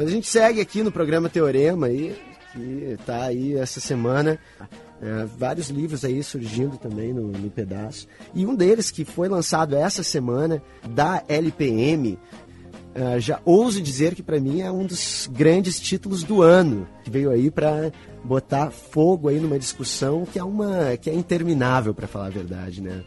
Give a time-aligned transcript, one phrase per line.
[0.00, 2.16] Mas a gente segue aqui no programa Teorema aí,
[2.54, 4.38] que tá aí essa semana.
[5.02, 8.06] É, vários livros aí surgindo também no, no pedaço.
[8.34, 12.18] E um deles que foi lançado essa semana, da LPM,
[12.94, 17.10] é, já ouso dizer que para mim é um dos grandes títulos do ano, que
[17.10, 17.92] veio aí para
[18.24, 22.80] botar fogo aí numa discussão que é uma que é interminável para falar a verdade,
[22.80, 23.04] né?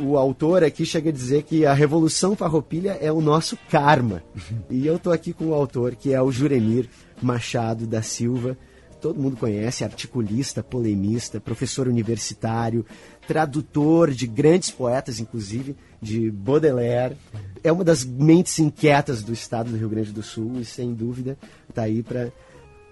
[0.00, 4.22] O autor aqui chega a dizer que a Revolução Farroupilha é o nosso karma.
[4.70, 6.88] e eu tô aqui com o autor, que é o Juremir
[7.20, 8.56] Machado da Silva,
[9.02, 12.86] todo mundo conhece, articulista, polemista, professor universitário,
[13.26, 17.16] tradutor de grandes poetas, inclusive de Baudelaire.
[17.64, 21.36] É uma das mentes inquietas do estado do Rio Grande do Sul e, sem dúvida,
[21.68, 22.32] está aí para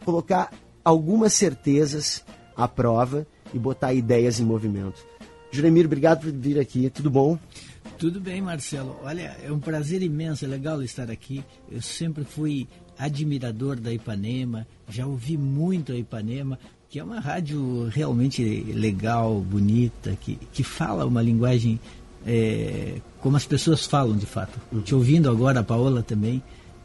[0.04, 0.52] colocar
[0.84, 2.24] algumas certezas
[2.56, 3.24] à prova
[3.54, 5.09] e botar ideias em movimento.
[5.50, 6.88] Juremir, obrigado por vir aqui.
[6.90, 7.38] Tudo bom?
[7.98, 8.98] Tudo bem, Marcelo.
[9.02, 11.44] Olha, é um prazer imenso, é legal estar aqui.
[11.70, 12.68] Eu sempre fui
[12.98, 16.58] admirador da Ipanema, já ouvi muito a Ipanema,
[16.88, 18.42] que é uma rádio realmente
[18.74, 21.80] legal, bonita, que, que fala uma linguagem
[22.26, 24.58] é, como as pessoas falam de fato.
[24.72, 24.82] Uhum.
[24.82, 26.42] Te ouvindo agora, a Paola também,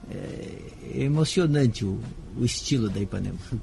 [0.09, 1.99] é, é emocionante o,
[2.37, 3.37] o estilo da Ipanema.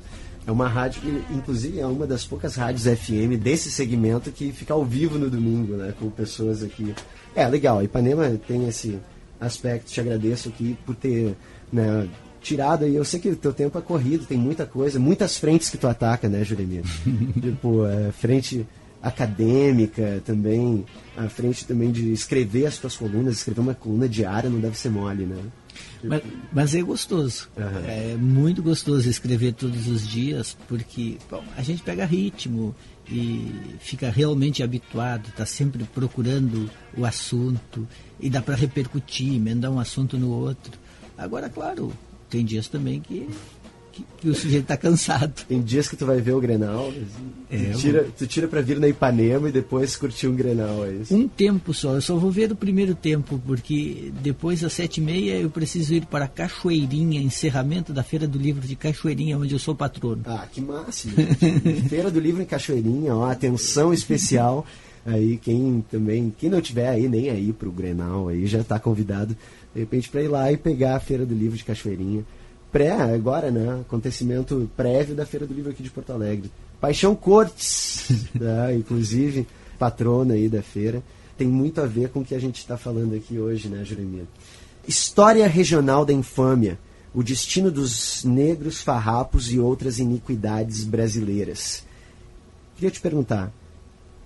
[0.47, 4.75] É uma rádio que, inclusive, é uma das poucas rádios FM desse segmento que fica
[4.75, 5.95] ao vivo no domingo, né?
[5.99, 6.95] Com pessoas aqui.
[7.35, 7.79] É, legal.
[7.79, 8.99] A Ipanema tem esse
[9.41, 9.91] aspecto.
[9.91, 11.37] Te agradeço aqui por ter
[11.73, 12.09] né,
[12.41, 12.95] tirado aí.
[12.95, 15.87] Eu sei que o teu tempo é corrido, tem muita coisa, muitas frentes que tu
[15.87, 16.83] ataca, né, Juremir?
[17.41, 18.67] tipo, é, frente
[19.01, 20.85] acadêmica também,
[21.17, 24.91] a frente também de escrever as tuas colunas, escrever uma coluna diária não deve ser
[24.91, 25.39] mole, né?
[26.03, 27.49] Mas, mas, é gostoso.
[27.57, 27.85] Uhum.
[27.87, 32.75] É muito gostoso escrever todos os dias, porque bom, a gente pega ritmo
[33.09, 37.87] e fica realmente habituado, está sempre procurando o assunto
[38.21, 40.79] e dá para repercutir, emendar um assunto no outro.
[41.17, 41.93] Agora, claro,
[42.31, 43.29] tem dias também que,
[43.93, 45.45] que, que o sujeito está cansado.
[45.47, 46.93] Tem dias que tu vai ver o Grenal,
[47.51, 50.93] é, tu, tira, tu tira para vir na Ipanema e depois curtir um Grenal, é
[50.93, 51.15] isso?
[51.15, 55.01] Um tempo só, eu só vou ver o primeiro tempo, porque depois às sete e
[55.03, 59.59] meia eu preciso ir para Cachoeirinha, encerramento da Feira do Livro de Cachoeirinha, onde eu
[59.59, 60.23] sou patrono.
[60.25, 61.15] Ah, que máximo!
[61.89, 64.67] Feira do Livro em Cachoeirinha, ó, atenção especial.
[65.05, 69.37] Aí quem também, quem não tiver aí nem aí pro Grenal aí já está convidado
[69.75, 72.25] de repente para ir lá e pegar a Feira do Livro de Cachoeirinha.
[72.73, 73.81] Pré, agora, né?
[73.83, 76.51] Acontecimento prévio da Feira do Livro aqui de Porto Alegre.
[76.81, 79.47] Paixão Cortes, né, inclusive,
[79.79, 81.03] patrona aí da feira.
[81.37, 84.27] Tem muito a ver com o que a gente está falando aqui hoje, né, Jeremias?
[84.89, 86.79] História regional da infâmia.
[87.15, 91.85] O destino dos negros, farrapos e outras iniquidades brasileiras.
[92.75, 93.53] Queria te perguntar,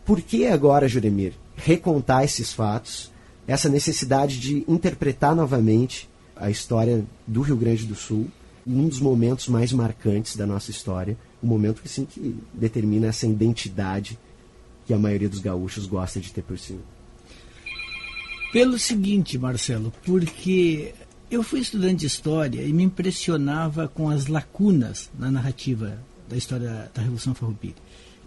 [0.05, 3.11] por que agora, Juremir, recontar esses fatos
[3.47, 8.27] essa necessidade de interpretar novamente a história do Rio Grande do Sul,
[8.67, 13.27] um dos momentos mais marcantes da nossa história, um momento que sim que determina essa
[13.27, 14.19] identidade
[14.87, 16.79] que a maioria dos gaúchos gosta de ter por si.
[18.53, 20.95] Pelo seguinte, Marcelo, porque
[21.31, 25.99] eu fui estudante de história e me impressionava com as lacunas na narrativa
[26.29, 27.75] da história da Revolução Farroupilha.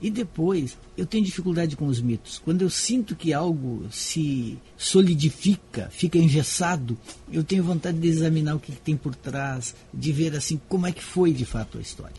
[0.02, 2.40] E depois, eu tenho dificuldade com os mitos.
[2.40, 6.98] Quando eu sinto que algo se solidifica, fica engessado,
[7.32, 10.92] eu tenho vontade de examinar o que, tem por trás, de ver assim como é
[10.92, 12.16] que foi de fato a história.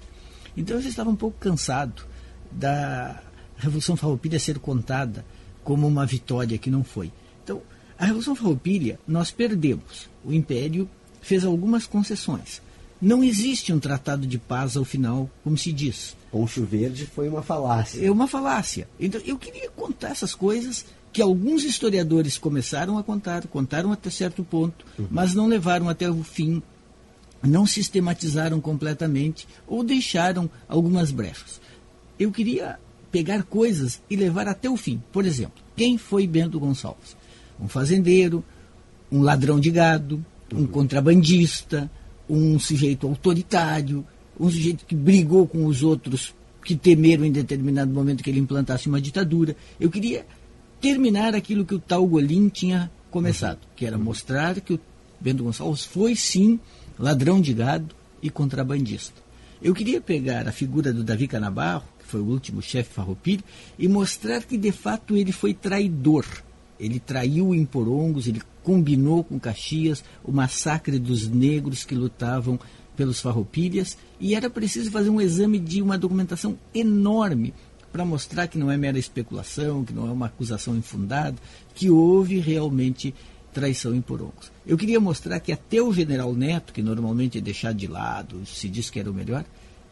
[0.56, 2.02] Então eu já estava um pouco cansado
[2.50, 3.22] da
[3.56, 5.24] Revolução Farroupilha ser contada
[5.64, 7.10] como uma vitória que não foi.
[7.42, 7.62] Então,
[7.98, 10.08] a Revolução Farroupilha nós perdemos.
[10.24, 10.88] O Império
[11.20, 12.60] fez algumas concessões.
[13.00, 16.16] Não existe um tratado de paz ao final, como se diz.
[16.30, 18.04] Poncho Verde foi uma falácia.
[18.04, 18.88] É uma falácia.
[18.98, 24.44] Então, eu queria contar essas coisas que alguns historiadores começaram a contar, contaram até certo
[24.44, 25.08] ponto, uhum.
[25.10, 26.62] mas não levaram até o fim,
[27.42, 31.60] não sistematizaram completamente ou deixaram algumas brechas.
[32.18, 32.78] Eu queria
[33.10, 35.02] pegar coisas e levar até o fim.
[35.10, 37.16] Por exemplo, quem foi Bento Gonçalves?
[37.58, 38.44] Um fazendeiro,
[39.10, 40.66] um ladrão de gado, um uhum.
[40.66, 41.90] contrabandista,
[42.30, 44.06] um sujeito autoritário,
[44.38, 46.34] um sujeito que brigou com os outros
[46.64, 49.56] que temeram em determinado momento que ele implantasse uma ditadura.
[49.78, 50.26] Eu queria
[50.80, 54.80] terminar aquilo que o tal Golim tinha começado, que era mostrar que o
[55.20, 56.58] Bento Gonçalves foi sim
[56.98, 59.20] ladrão de gado e contrabandista.
[59.62, 63.44] Eu queria pegar a figura do Davi Canabarro, que foi o último chefe farroupilha,
[63.78, 66.24] e mostrar que de fato ele foi traidor.
[66.80, 72.58] Ele traiu em Porongos, ele combinou com Caxias o massacre dos negros que lutavam
[72.96, 77.54] pelos farroupilhas e era preciso fazer um exame de uma documentação enorme
[77.92, 81.36] para mostrar que não é mera especulação, que não é uma acusação infundada,
[81.74, 83.14] que houve realmente
[83.52, 84.50] traição em Porongos.
[84.66, 88.68] Eu queria mostrar que até o general Neto, que normalmente é deixado de lado, se
[88.68, 89.44] diz que era o melhor,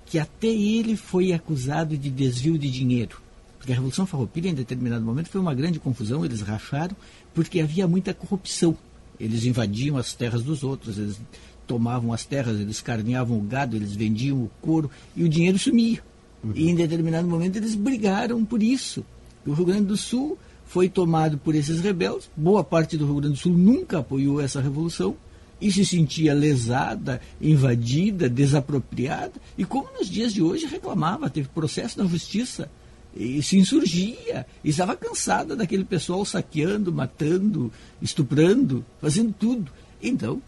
[0.06, 3.20] que até ele foi acusado de desvio de dinheiro.
[3.68, 6.96] Porque a Revolução Farroupilha, em determinado momento, foi uma grande confusão, eles racharam,
[7.34, 8.74] porque havia muita corrupção.
[9.20, 11.20] Eles invadiam as terras dos outros, eles
[11.66, 16.02] tomavam as terras, eles carneavam o gado, eles vendiam o couro e o dinheiro sumia.
[16.42, 16.52] Uhum.
[16.54, 19.04] E em determinado momento eles brigaram por isso.
[19.46, 22.30] O Rio Grande do Sul foi tomado por esses rebeldes.
[22.34, 25.14] Boa parte do Rio Grande do Sul nunca apoiou essa revolução
[25.60, 29.34] e se sentia lesada, invadida, desapropriada.
[29.58, 32.70] E como nos dias de hoje reclamava, teve processo na justiça
[33.18, 34.46] e se insurgia.
[34.62, 39.70] E estava cansada daquele pessoal saqueando, matando, estuprando, fazendo tudo.
[40.00, 40.40] Então,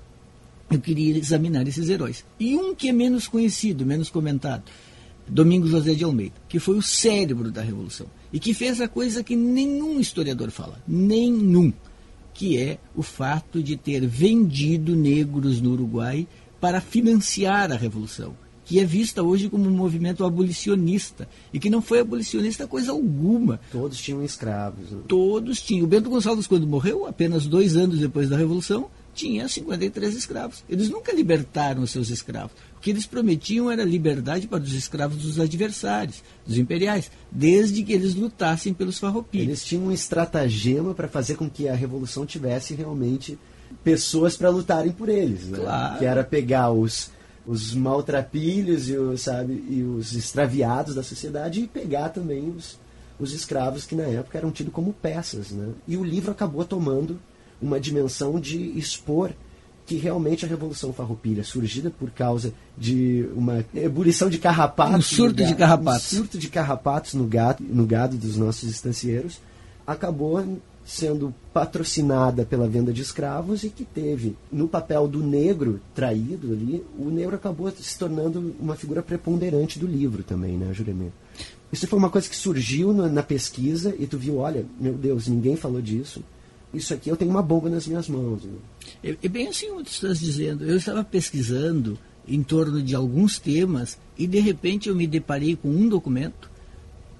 [0.71, 2.25] eu queria examinar esses heróis.
[2.39, 4.63] E um que é menos conhecido, menos comentado,
[5.27, 9.25] Domingos José de Almeida, que foi o cérebro da Revolução e que fez a coisa
[9.25, 11.73] que nenhum historiador fala, nenhum,
[12.33, 16.27] que é o fato de ter vendido negros no Uruguai
[16.61, 18.37] para financiar a Revolução,
[18.71, 23.59] que é vista hoje como um movimento abolicionista e que não foi abolicionista coisa alguma.
[23.73, 24.93] Todos tinham escravos.
[24.93, 25.01] Né?
[25.09, 25.87] Todos tinham.
[25.87, 30.63] O Bento Gonçalves, quando morreu, apenas dois anos depois da Revolução, tinha 53 escravos.
[30.69, 32.53] Eles nunca libertaram os seus escravos.
[32.77, 37.93] O que eles prometiam era liberdade para os escravos dos adversários, dos imperiais, desde que
[37.93, 39.49] eles lutassem pelos farroupilhas.
[39.49, 43.37] Eles tinham um estratagema para fazer com que a revolução tivesse realmente
[43.83, 45.59] pessoas para lutarem por eles, né?
[45.59, 45.99] claro.
[45.99, 47.11] que era pegar os
[47.47, 52.79] os maltrapilhos e os, sabe, e os extraviados da sociedade e pegar também os,
[53.19, 55.51] os escravos que na época eram tidos como peças.
[55.51, 55.73] Né?
[55.87, 57.19] E o livro acabou tomando
[57.61, 59.33] uma dimensão de expor
[59.87, 64.95] que realmente a Revolução Farroupilha, surgida por causa de uma ebulição de carrapatos.
[64.95, 66.13] Um surto de carrapatos.
[66.13, 69.41] Um surto de carrapatos no gado, no gado dos nossos estancieiros,
[69.85, 70.61] acabou
[70.91, 76.85] sendo patrocinada pela venda de escravos e que teve, no papel do negro traído ali,
[76.99, 81.13] o negro acabou se tornando uma figura preponderante do livro também, né, Juremir?
[81.73, 85.29] Isso foi uma coisa que surgiu na, na pesquisa e tu viu, olha, meu Deus,
[85.29, 86.25] ninguém falou disso
[86.73, 88.43] isso aqui eu tenho uma bomba nas minhas mãos.
[89.03, 90.65] É, é bem assim como tu estás dizendo.
[90.65, 91.99] Eu estava pesquisando
[92.29, 96.51] em torno de alguns temas e de repente eu me deparei com um documento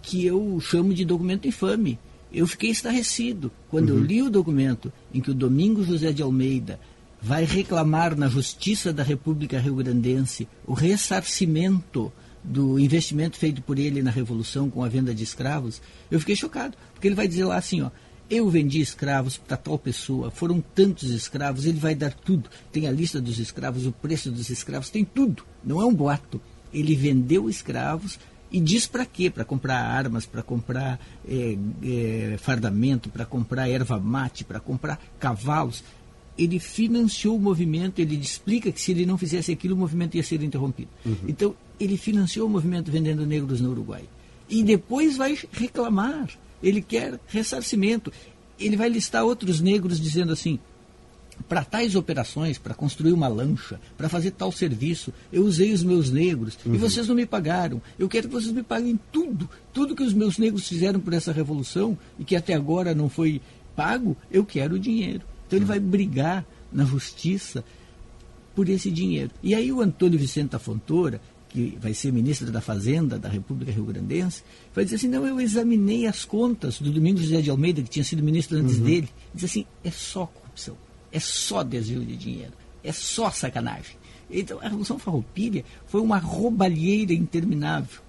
[0.03, 1.99] que eu chamo de documento infame.
[2.33, 3.99] Eu fiquei estarrecido quando uhum.
[3.99, 6.79] eu li o documento em que o Domingos José de Almeida
[7.21, 12.13] vai reclamar na Justiça da República Rio-Grandense o ressarcimento
[12.43, 16.77] do investimento feito por ele na Revolução com a venda de escravos, eu fiquei chocado,
[16.95, 17.91] porque ele vai dizer lá assim, ó,
[18.31, 22.49] eu vendi escravos para tal pessoa, foram tantos escravos, ele vai dar tudo.
[22.71, 25.43] Tem a lista dos escravos, o preço dos escravos, tem tudo.
[25.65, 26.41] Não é um boato.
[26.73, 29.31] Ele vendeu escravos e diz para quê?
[29.31, 35.85] Para comprar armas, para comprar é, é, fardamento, para comprar erva mate, para comprar cavalos.
[36.39, 40.23] Ele financiou o movimento, ele explica que se ele não fizesse aquilo, o movimento ia
[40.23, 40.91] ser interrompido.
[41.05, 41.17] Uhum.
[41.29, 44.05] Então, ele financiou o movimento vendendo negros no Uruguai.
[44.49, 46.29] E depois vai reclamar
[46.63, 48.13] ele quer ressarcimento.
[48.59, 50.59] Ele vai listar outros negros dizendo assim:
[51.49, 56.11] para tais operações, para construir uma lancha, para fazer tal serviço, eu usei os meus
[56.11, 56.75] negros uhum.
[56.75, 57.81] e vocês não me pagaram.
[57.99, 59.49] Eu quero que vocês me paguem tudo.
[59.73, 63.41] Tudo que os meus negros fizeram por essa revolução e que até agora não foi
[63.75, 65.23] pago, eu quero o dinheiro.
[65.47, 67.65] Então ele vai brigar na justiça
[68.55, 69.31] por esse dinheiro.
[69.43, 73.73] E aí o Antônio Vicente da Fontoura, que vai ser ministro da Fazenda da República
[73.73, 74.43] Rio Grandense,
[74.75, 78.05] vai dizer assim, não, eu examinei as contas do Domingos José de Almeida, que tinha
[78.05, 78.85] sido ministro antes uhum.
[78.85, 80.77] dele, diz assim, é só corrupção,
[81.13, 82.53] é só desvio de dinheiro,
[82.83, 83.97] é só sacanagem.
[84.31, 88.01] Então a Revolução Farroupilha foi uma roubalheira interminável.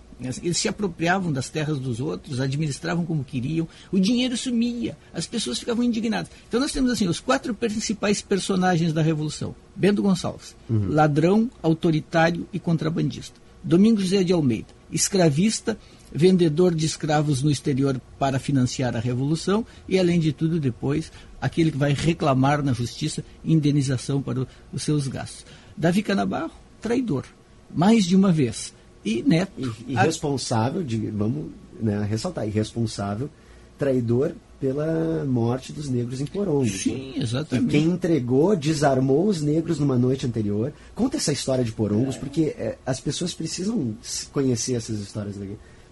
[0.43, 5.57] Eles se apropriavam das terras dos outros, administravam como queriam, o dinheiro sumia, as pessoas
[5.57, 6.31] ficavam indignadas.
[6.47, 10.89] Então nós temos assim os quatro principais personagens da Revolução: Bento Gonçalves, uhum.
[10.89, 13.41] ladrão, autoritário e contrabandista.
[13.63, 15.77] Domingos José de Almeida, escravista,
[16.11, 21.71] vendedor de escravos no exterior para financiar a Revolução e, além de tudo, depois, aquele
[21.71, 25.45] que vai reclamar na justiça indenização para os seus gastos.
[25.75, 27.25] Davi Canabarro, traidor,
[27.73, 29.51] mais de uma vez e Neto.
[29.87, 31.47] Irresponsável, de, vamos
[31.79, 33.29] né, ressaltar, irresponsável,
[33.77, 36.69] traidor pela morte dos negros em Porongo.
[36.69, 37.67] Sim, exatamente.
[37.67, 40.71] E quem entregou, desarmou os negros numa noite anterior.
[40.93, 42.19] Conta essa história de Porongos, é.
[42.19, 43.95] porque é, as pessoas precisam
[44.31, 45.35] conhecer essas histórias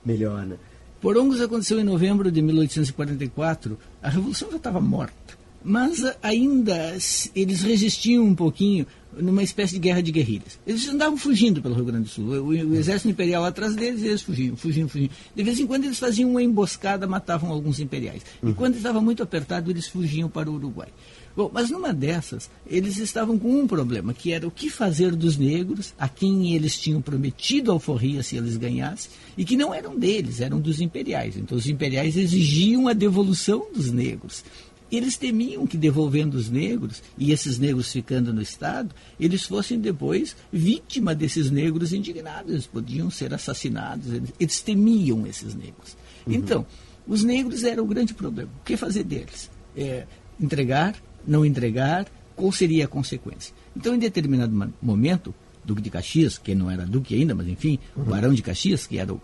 [0.06, 0.56] melhor, né?
[1.02, 3.80] Porongos aconteceu em novembro de 1844.
[4.04, 5.39] A Revolução já estava morta.
[5.64, 6.98] Mas ainda
[7.36, 8.88] eles resistiam um pouquinho
[9.18, 10.60] numa espécie de guerra de guerrilhas.
[10.66, 12.26] Eles andavam fugindo pelo Rio Grande do Sul.
[12.26, 15.10] O, o exército imperial atrás deles, eles fugiam, fugiam, fugiam.
[15.36, 18.22] De vez em quando eles faziam uma emboscada, matavam alguns imperiais.
[18.42, 18.52] Uhum.
[18.52, 20.90] E quando estava muito apertado, eles fugiam para o Uruguai.
[21.36, 25.38] Bom, mas numa dessas, eles estavam com um problema, que era o que fazer dos
[25.38, 30.42] negros, a quem eles tinham prometido alforria se eles ganhassem, e que não eram deles,
[30.42, 31.38] eram dos imperiais.
[31.38, 34.44] Então os imperiais exigiam a devolução dos negros.
[34.92, 40.36] Eles temiam que devolvendo os negros, e esses negros ficando no Estado, eles fossem depois
[40.52, 45.96] vítima desses negros indignados, eles podiam ser assassinados, eles, eles temiam esses negros.
[46.26, 46.34] Uhum.
[46.34, 46.66] Então,
[47.08, 48.50] os negros eram o grande problema.
[48.62, 49.50] O que fazer deles?
[49.76, 50.06] É,
[50.40, 53.54] entregar, não entregar, qual seria a consequência?
[53.76, 58.04] Então, em determinado momento, Duque de Caxias, que não era Duque ainda, mas enfim, uhum.
[58.04, 59.22] o Barão de Caxias, que era o,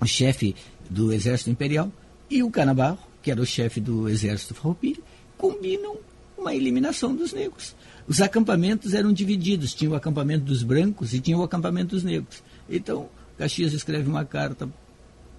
[0.00, 0.54] o chefe
[0.88, 1.92] do Exército Imperial,
[2.30, 5.02] e o Canabarro, que era o chefe do Exército Farroupilha,
[5.36, 5.96] combinam
[6.38, 7.74] uma eliminação dos negros.
[8.06, 12.40] Os acampamentos eram divididos, tinha o acampamento dos brancos e tinha o acampamento dos negros.
[12.70, 14.68] Então, Caxias escreve uma carta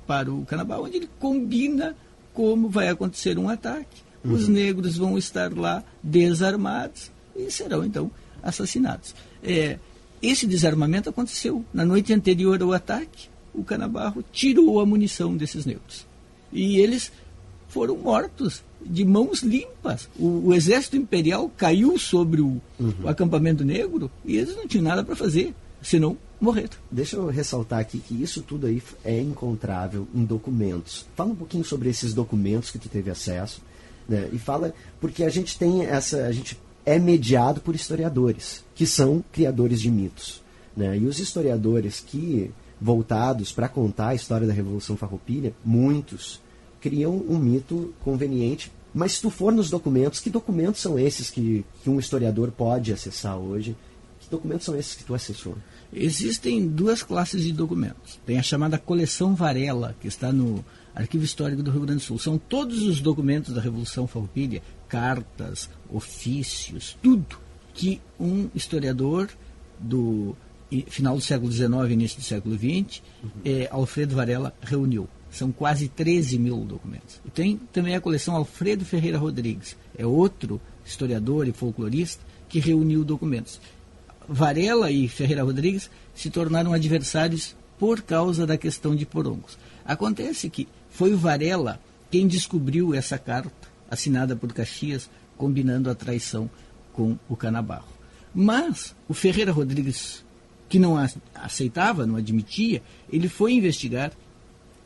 [0.06, 1.96] para o Canabarro, onde ele combina
[2.34, 4.34] como vai acontecer um ataque uhum.
[4.34, 8.12] os negros vão estar lá desarmados e serão então
[8.44, 9.16] assassinados.
[9.42, 9.80] É,
[10.22, 13.30] esse desarmamento aconteceu na noite anterior ao ataque.
[13.54, 16.06] O Canabarro tirou a munição desses negros
[16.52, 17.14] e eles
[17.68, 20.10] foram mortos de mãos limpas.
[20.18, 22.94] O, o exército imperial caiu sobre o, uhum.
[23.04, 26.70] o acampamento negro e eles não tinham nada para fazer senão morrer.
[26.92, 31.06] Deixa eu ressaltar aqui que isso tudo aí é encontrável em documentos.
[31.16, 33.62] Fala um pouquinho sobre esses documentos que tu teve acesso
[34.08, 34.30] né?
[34.32, 39.24] E fala porque a gente tem essa, a gente é mediado por historiadores que são
[39.32, 40.42] criadores de mitos,
[40.76, 40.98] né?
[40.98, 46.40] E os historiadores que voltados para contar a história da Revolução Farroupilha, muitos
[46.90, 48.72] criam um mito conveniente.
[48.94, 52.92] Mas se tu for nos documentos, que documentos são esses que, que um historiador pode
[52.92, 53.76] acessar hoje?
[54.20, 55.56] Que documentos são esses que tu acessou?
[55.94, 58.20] Existem duas classes de documentos.
[58.26, 60.64] Tem a chamada coleção Varela, que está no
[60.96, 62.18] Arquivo Histórico do Rio Grande do Sul.
[62.20, 67.38] São todos os documentos da Revolução Farroupilha, cartas, ofícios, tudo
[67.74, 69.30] que um historiador
[69.80, 70.36] do
[70.90, 73.30] final do século XIX início do século XX, uhum.
[73.46, 75.08] é, Alfredo Varela, reuniu.
[75.32, 77.20] São quase 13 mil documentos.
[77.26, 83.04] E tem também a coleção Alfredo Ferreira Rodrigues, é outro historiador e folclorista que reuniu
[83.04, 83.60] documentos.
[84.28, 89.58] Varela e Ferreira Rodrigues se tornaram adversários por causa da questão de porongos.
[89.86, 91.80] Acontece que foi o Varela
[92.10, 96.50] quem descobriu essa carta assinada por Caxias, combinando a traição
[96.94, 97.88] com o Canabarro.
[98.34, 100.24] Mas o Ferreira Rodrigues,
[100.68, 100.98] que não
[101.34, 102.82] aceitava, não admitia,
[103.12, 104.12] ele foi investigar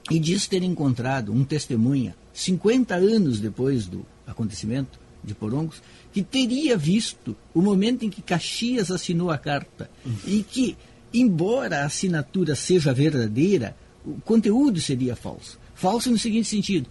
[0.10, 5.81] e disse ter encontrado um testemunha, 50 anos depois do acontecimento de Porongos,
[6.12, 10.15] que teria visto o momento em que Caxias assinou a carta uhum.
[10.25, 10.75] e que,
[11.13, 15.60] embora a assinatura seja verdadeira, o conteúdo seria falso.
[15.75, 16.89] Falso no seguinte sentido: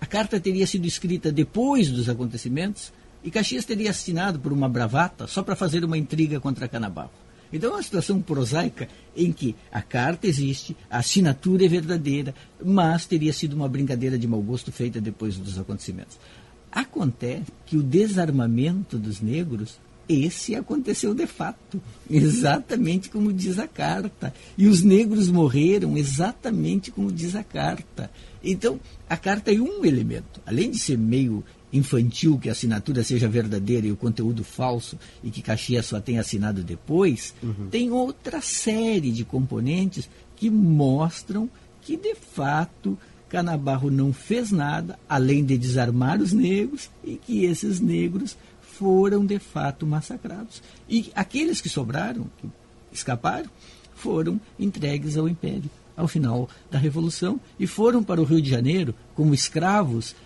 [0.00, 5.26] a carta teria sido escrita depois dos acontecimentos e Caxias teria assinado por uma bravata
[5.26, 7.10] só para fazer uma intriga contra Canabarro.
[7.52, 13.06] Então é uma situação prosaica em que a carta existe, a assinatura é verdadeira, mas
[13.06, 16.18] teria sido uma brincadeira de mau gosto feita depois dos acontecimentos.
[16.70, 19.78] Acontece que o desarmamento dos negros
[20.10, 21.80] esse aconteceu de fato,
[22.10, 24.34] exatamente como diz a carta.
[24.58, 28.10] E os negros morreram exatamente como diz a carta.
[28.42, 30.40] Então, a carta é um elemento.
[30.44, 35.30] Além de ser meio infantil que a assinatura seja verdadeira e o conteúdo falso e
[35.30, 37.68] que Caxias só tenha assinado depois, uhum.
[37.70, 41.48] tem outra série de componentes que mostram
[41.82, 42.98] que, de fato,
[43.28, 49.38] Canabarro não fez nada além de desarmar os negros e que esses negros foram de
[49.38, 50.62] fato massacrados.
[50.88, 52.48] E aqueles que sobraram, que
[52.92, 53.48] escaparam,
[53.94, 58.94] foram entregues ao Império ao final da Revolução e foram para o Rio de Janeiro
[59.14, 60.16] como escravos,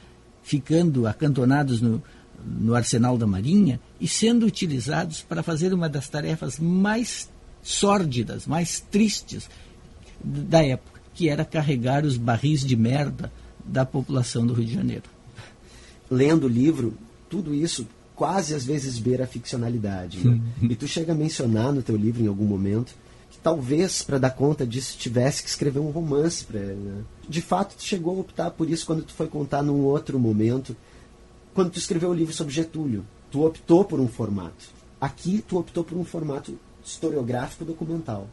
[0.45, 2.01] ficando acantonados no,
[2.47, 7.29] no arsenal da Marinha e sendo utilizados para fazer uma das tarefas mais
[7.63, 9.49] sórdidas, mais tristes
[10.23, 13.33] da época, que era carregar os barris de merda
[13.65, 15.05] da população do Rio de Janeiro.
[16.11, 16.95] Lendo o livro,
[17.31, 20.19] tudo isso quase às vezes beira a ficcionalidade.
[20.27, 20.41] Né?
[20.63, 22.95] E tu chega a mencionar no teu livro em algum momento
[23.45, 27.03] talvez para dar conta disso tivesse que escrever um romance para né?
[27.29, 30.75] De fato, tu chegou a optar por isso quando tu foi contar num outro momento,
[31.53, 33.05] quando tu escreveu o livro sobre Getúlio.
[33.31, 34.65] Tu optou por um formato.
[34.99, 38.29] Aqui tu optou por um formato historiográfico documental.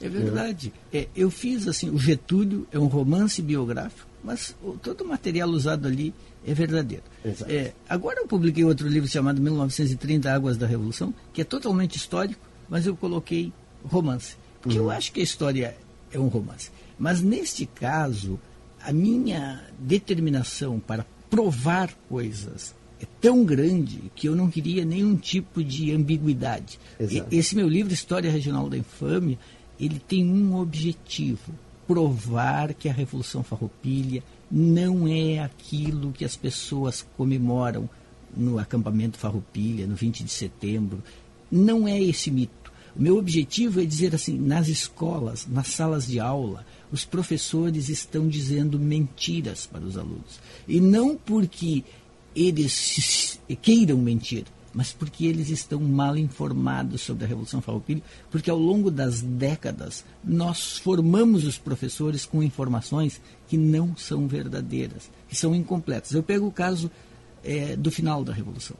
[0.00, 0.72] É verdade.
[0.92, 5.88] É, eu fiz assim, o Getúlio é um romance biográfico, mas todo o material usado
[5.88, 6.14] ali
[6.46, 7.04] é verdadeiro.
[7.48, 12.40] É, agora eu publiquei outro livro chamado 1930 Águas da Revolução, que é totalmente histórico,
[12.68, 13.52] mas eu coloquei
[13.84, 14.36] romance.
[14.62, 14.84] Porque uhum.
[14.84, 15.76] eu acho que a história
[16.10, 16.70] é um romance.
[16.98, 18.38] Mas neste caso,
[18.80, 25.64] a minha determinação para provar coisas é tão grande que eu não queria nenhum tipo
[25.64, 26.78] de ambiguidade.
[27.00, 27.34] Exato.
[27.34, 29.36] Esse meu livro, História Regional da Infâmia,
[29.80, 31.52] ele tem um objetivo:
[31.86, 37.90] provar que a Revolução Farroupilha não é aquilo que as pessoas comemoram
[38.36, 41.02] no acampamento Farroupilha, no 20 de setembro.
[41.50, 42.61] Não é esse mito.
[42.96, 48.28] O meu objetivo é dizer assim: nas escolas, nas salas de aula, os professores estão
[48.28, 50.40] dizendo mentiras para os alunos.
[50.68, 51.84] E não porque
[52.34, 54.44] eles queiram mentir,
[54.74, 60.04] mas porque eles estão mal informados sobre a Revolução Farroupilha, porque ao longo das décadas
[60.24, 66.12] nós formamos os professores com informações que não são verdadeiras, que são incompletas.
[66.12, 66.90] Eu pego o caso
[67.44, 68.76] é, do final da Revolução.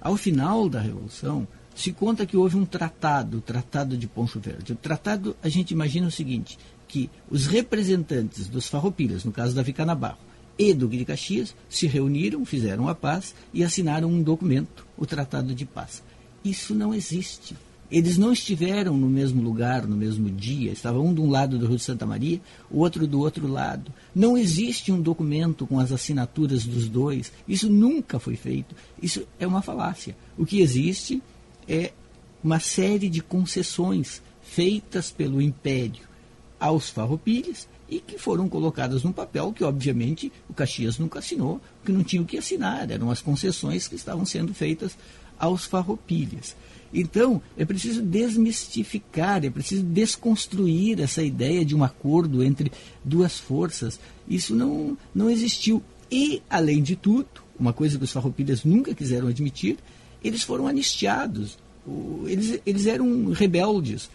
[0.00, 1.46] Ao final da Revolução,
[1.78, 4.72] se conta que houve um tratado, o Tratado de Poncho Verde.
[4.72, 6.58] O tratado, a gente imagina o seguinte,
[6.88, 10.18] que os representantes dos farroupilhas, no caso da Vicanabarro,
[10.58, 15.54] e Duque de Caxias se reuniram, fizeram a paz e assinaram um documento, o Tratado
[15.54, 16.02] de Paz.
[16.44, 17.54] Isso não existe.
[17.88, 21.66] Eles não estiveram no mesmo lugar, no mesmo dia, estavam um de um lado do
[21.68, 23.92] Rio de Santa Maria, o outro do outro lado.
[24.12, 27.32] Não existe um documento com as assinaturas dos dois.
[27.46, 28.74] Isso nunca foi feito.
[29.00, 30.16] Isso é uma falácia.
[30.36, 31.22] O que existe
[31.68, 31.92] é
[32.42, 36.08] uma série de concessões feitas pelo Império
[36.58, 41.92] aos farroupilhas e que foram colocadas num papel que, obviamente, o Caxias nunca assinou, que
[41.92, 44.96] não tinha o que assinar, eram as concessões que estavam sendo feitas
[45.38, 46.56] aos farroupilhas.
[46.92, 52.72] Então, é preciso desmistificar, é preciso desconstruir essa ideia de um acordo entre
[53.04, 54.00] duas forças.
[54.26, 55.82] Isso não, não existiu.
[56.10, 59.76] E, além de tudo, uma coisa que os farroupilhas nunca quiseram admitir,
[60.22, 61.58] eles foram anistiados.
[62.26, 64.10] Eles, eles eram rebeldes.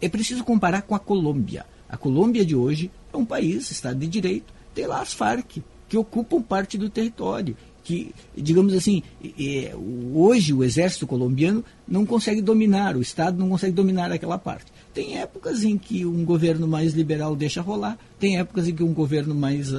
[0.00, 1.66] É preciso comparar com a Colômbia.
[1.88, 5.96] A Colômbia de hoje é um país, Estado de Direito, tem lá as Farc, que
[5.96, 7.56] ocupam parte do território.
[7.82, 9.72] Que, digamos assim, é,
[10.12, 14.72] hoje o exército colombiano não consegue dominar, o Estado não consegue dominar aquela parte.
[14.92, 18.92] Tem épocas em que um governo mais liberal deixa rolar, tem épocas em que um
[18.92, 19.72] governo mais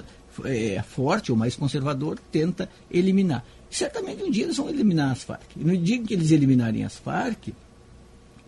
[0.45, 3.43] é, forte ou mais conservador tenta eliminar.
[3.69, 5.43] Certamente um dia eles vão eliminar as Farc.
[5.56, 7.49] E no dia que eles eliminarem as Farc,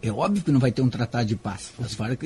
[0.01, 1.71] é óbvio que não vai ter um tratado de paz.
[1.84, 2.21] As Farc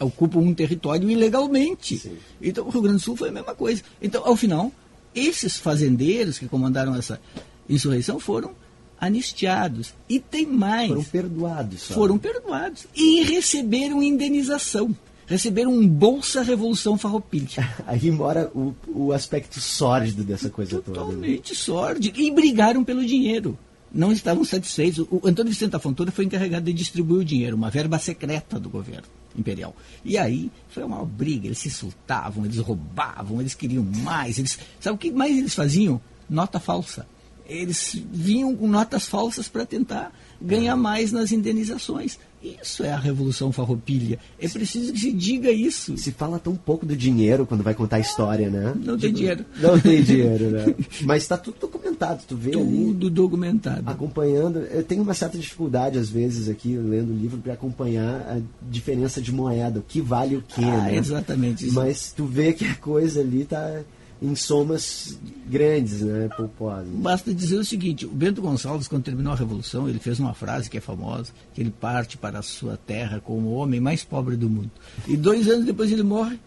[0.00, 1.98] ocupam um território ilegalmente.
[1.98, 2.16] Sim.
[2.40, 3.82] Então o Rio Grande do Sul foi a mesma coisa.
[4.00, 4.72] Então, ao final,
[5.14, 7.20] esses fazendeiros que comandaram essa
[7.68, 8.54] insurreição foram
[9.00, 9.94] anistiados.
[10.08, 10.88] E tem mais.
[10.88, 11.82] Foram perdoados.
[11.82, 11.94] Só.
[11.94, 12.86] Foram perdoados.
[12.94, 14.94] E receberam indenização.
[15.32, 17.68] Receberam um Bolsa Revolução Farroupilha.
[17.86, 21.06] Aí mora o, o aspecto sórdido dessa coisa Totalmente toda.
[21.06, 21.16] Né?
[21.16, 22.20] Totalmente sórdido.
[22.20, 23.58] E brigaram pelo dinheiro
[23.94, 25.06] não estavam satisfeitos.
[25.10, 28.70] O Antônio Vicente da Fontoura foi encarregado de distribuir o dinheiro, uma verba secreta do
[28.70, 29.74] governo imperial.
[30.04, 34.38] E aí foi uma briga, eles se insultavam, eles roubavam, eles queriam mais.
[34.38, 36.00] Eles, sabe o que mais eles faziam?
[36.28, 37.06] Nota falsa.
[37.46, 42.18] Eles vinham com notas falsas para tentar ganhar mais nas indenizações.
[42.42, 44.18] Isso é a Revolução Farroupilha.
[44.38, 45.96] É preciso que se diga isso.
[45.96, 48.74] Se fala tão pouco do dinheiro quando vai contar a história, né?
[48.76, 49.44] Não tem dinheiro.
[49.60, 50.74] Não tem dinheiro, né?
[51.02, 52.84] Mas está tudo documentado, tu vê tudo ali.
[52.86, 53.82] Tudo documentado.
[53.88, 54.58] Acompanhando.
[54.58, 59.20] Eu tenho uma certa dificuldade, às vezes, aqui, lendo o livro, para acompanhar a diferença
[59.20, 60.96] de moeda, o que vale o que, ah, né?
[60.96, 61.66] Exatamente.
[61.66, 61.74] Isso.
[61.74, 63.82] Mas tu vê que a coisa ali está
[64.22, 66.88] em somas grandes, né, pouposas.
[66.88, 70.70] Basta dizer o seguinte, o Bento Gonçalves, quando terminou a Revolução, ele fez uma frase
[70.70, 74.36] que é famosa, que ele parte para a sua terra como o homem mais pobre
[74.36, 74.70] do mundo.
[75.08, 76.38] E dois anos depois ele morre.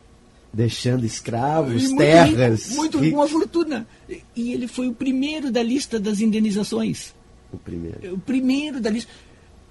[0.54, 2.70] Deixando escravos, muito terras.
[2.70, 3.86] Rico, muito uma fortuna.
[4.34, 7.14] E ele foi o primeiro da lista das indenizações.
[7.52, 8.14] O primeiro.
[8.14, 9.12] O primeiro da lista.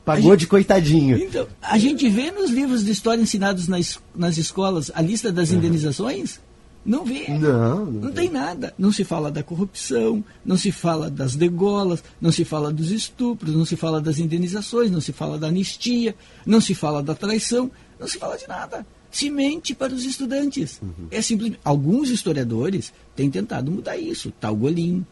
[0.04, 1.16] Pagou gente, de coitadinho.
[1.16, 5.50] Então, a gente vê nos livros de história ensinados nas, nas escolas a lista das
[5.50, 5.56] uhum.
[5.56, 6.38] indenizações.
[6.85, 7.29] Não vê.
[7.29, 8.75] Não, não, não tem nada.
[8.79, 13.55] Não se fala da corrupção, não se fala das degolas, não se fala dos estupros,
[13.55, 17.70] não se fala das indenizações, não se fala da anistia, não se fala da traição,
[17.99, 18.87] não se fala de nada.
[19.11, 20.81] Se mente para os estudantes.
[20.83, 21.07] Uhum.
[21.11, 21.61] É simplesmente.
[21.64, 24.33] Alguns historiadores têm tentado mudar isso.
[24.40, 25.07] Tal Golim,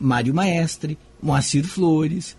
[0.00, 2.36] Mário Maestre, Moacir Flores.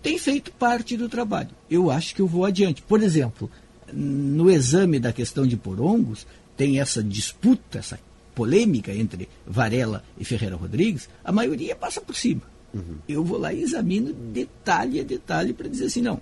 [0.00, 1.50] Tem feito parte do trabalho.
[1.70, 2.82] Eu acho que eu vou adiante.
[2.82, 3.50] Por exemplo,
[3.92, 7.98] no exame da questão de porongos, tem essa disputa, essa
[8.34, 12.42] polêmica entre Varela e Ferreira Rodrigues, a maioria passa por cima.
[12.72, 12.96] Uhum.
[13.08, 16.20] Eu vou lá e examino detalhe a detalhe para dizer assim, não,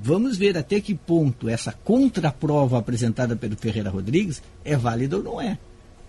[0.00, 5.40] vamos ver até que ponto essa contraprova apresentada pelo Ferreira Rodrigues é válida ou não
[5.40, 5.58] é.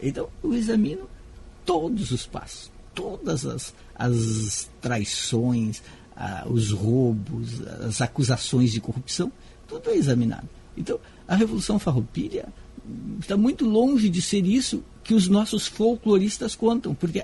[0.01, 1.07] Então, eu examino
[1.65, 5.81] todos os passos, todas as, as traições,
[6.15, 9.31] ah, os roubos, as acusações de corrupção,
[9.67, 10.49] tudo é examinado.
[10.75, 12.47] Então, a Revolução Farroupilha
[13.19, 17.23] está muito longe de ser isso que os nossos folcloristas contam, porque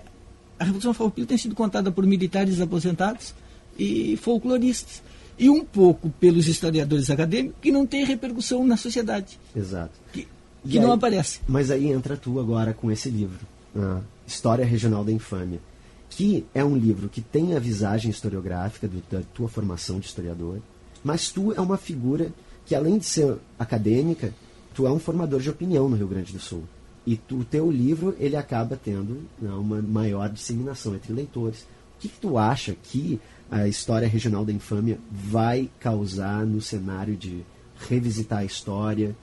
[0.60, 3.34] a Revolução Farroupilha tem sido contada por militares aposentados
[3.78, 5.02] e folcloristas.
[5.38, 9.40] E um pouco pelos historiadores acadêmicos que não tem repercussão na sociedade.
[9.56, 9.94] Exato.
[10.12, 10.28] Que,
[10.68, 11.40] que não aparece.
[11.48, 13.40] Mas aí entra tu agora com esse livro,
[13.74, 15.62] ah, História Regional da Infâmia,
[16.10, 20.60] que é um livro que tem a visagem historiográfica do, da tua formação de historiador,
[21.02, 22.34] mas tu é uma figura
[22.66, 24.34] que, além de ser acadêmica,
[24.74, 26.64] tu é um formador de opinião no Rio Grande do Sul.
[27.06, 31.62] E o teu livro ele acaba tendo né, uma maior disseminação entre leitores.
[31.98, 37.16] O que, que tu acha que a história regional da infâmia vai causar no cenário
[37.16, 37.44] de
[37.88, 39.16] revisitar a história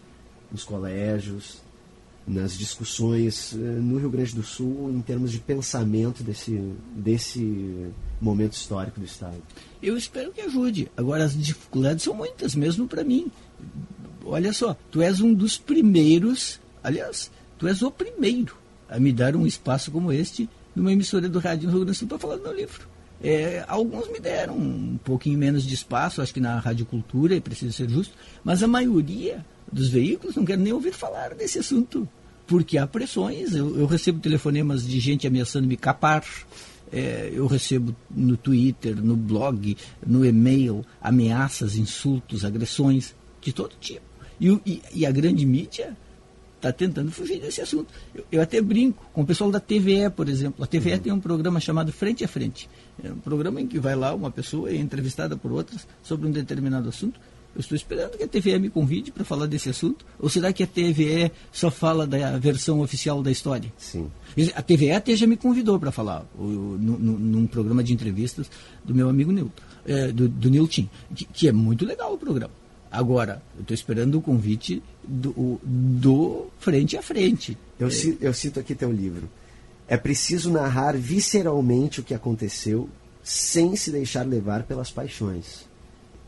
[0.50, 1.60] nos colégios,
[2.26, 6.60] nas discussões eh, no Rio Grande do Sul em termos de pensamento desse,
[6.94, 7.86] desse
[8.20, 9.40] momento histórico do Estado?
[9.80, 10.90] Eu espero que ajude.
[10.96, 13.30] Agora, as dificuldades são muitas, mesmo para mim.
[14.24, 18.56] Olha só, tu és um dos primeiros, aliás, tu és o primeiro
[18.88, 22.08] a me dar um espaço como este numa emissora do rádio Rio Grande do Sul
[22.08, 22.86] para falar do meu livro.
[23.22, 27.40] É, alguns me deram um pouquinho menos de espaço, acho que na Rádio Cultura, e
[27.40, 28.14] precisa ser justo,
[28.44, 32.06] mas a maioria dos veículos não quer nem ouvir falar desse assunto,
[32.46, 33.54] porque há pressões.
[33.54, 36.24] Eu, eu recebo telefonemas de gente ameaçando me capar,
[36.92, 44.04] é, eu recebo no Twitter, no blog, no e-mail, ameaças, insultos, agressões de todo tipo.
[44.38, 45.96] E, e, e a grande mídia
[46.68, 47.92] está tentando fugir desse assunto.
[48.14, 50.64] Eu, eu, até brinco com o pessoal da TVE, por exemplo.
[50.64, 50.98] A TVE uhum.
[50.98, 52.68] tem um programa chamado Frente a Frente.
[53.02, 56.30] É um programa em que vai lá uma pessoa é entrevistada por outras sobre um
[56.30, 57.20] determinado assunto
[57.56, 60.04] eu estou esperando que a TVE me convide para falar desse assunto.
[60.20, 63.72] Ou será que a TVE só fala da versão oficial da história?
[63.78, 64.10] Sim.
[64.54, 68.50] A TVE até já me convidou para falar num programa de entrevistas
[68.84, 72.52] do meu amigo Nilton, é, do, do Nilton, que, que, é muito legal o programa.
[72.96, 77.56] Agora, eu estou esperando o convite do, do frente a frente.
[77.78, 79.28] Eu, cito, eu cito aqui teu livro.
[79.86, 82.88] É preciso narrar visceralmente o que aconteceu
[83.22, 85.66] sem se deixar levar pelas paixões.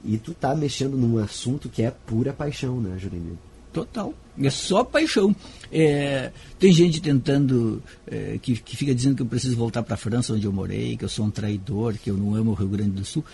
[0.04, 3.38] E tu tá mexendo num assunto que é pura paixão, né, Jurandir?
[3.72, 4.12] Total.
[4.38, 5.34] É só paixão.
[5.72, 9.98] É, tem gente tentando, é, que, que fica dizendo que eu preciso voltar para a
[9.98, 12.68] França, onde eu morei, que eu sou um traidor, que eu não amo o Rio
[12.68, 13.24] Grande do Sul.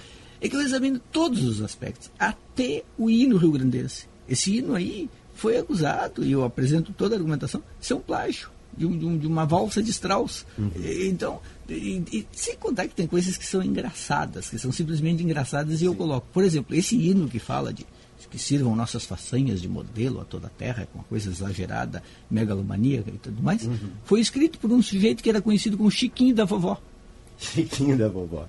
[0.44, 4.06] É que eu examino todos os aspectos, até o hino rio-grandense.
[4.28, 8.50] Esse hino aí foi acusado, e eu apresento toda a argumentação, de ser um plágio,
[8.76, 10.44] de, um, de uma valsa de Strauss.
[10.58, 10.70] Uhum.
[11.08, 15.80] Então, e, e, sem contar que tem coisas que são engraçadas, que são simplesmente engraçadas,
[15.80, 17.86] e eu coloco, por exemplo, esse hino que fala de
[18.30, 23.08] que sirvam nossas façanhas de modelo a toda a terra, com uma coisa exagerada, megalomaníaca
[23.08, 23.78] e tudo mais, uhum.
[24.04, 26.78] foi escrito por um sujeito que era conhecido como Chiquinho da Vovó.
[27.38, 28.46] Chiquinho da Vovó.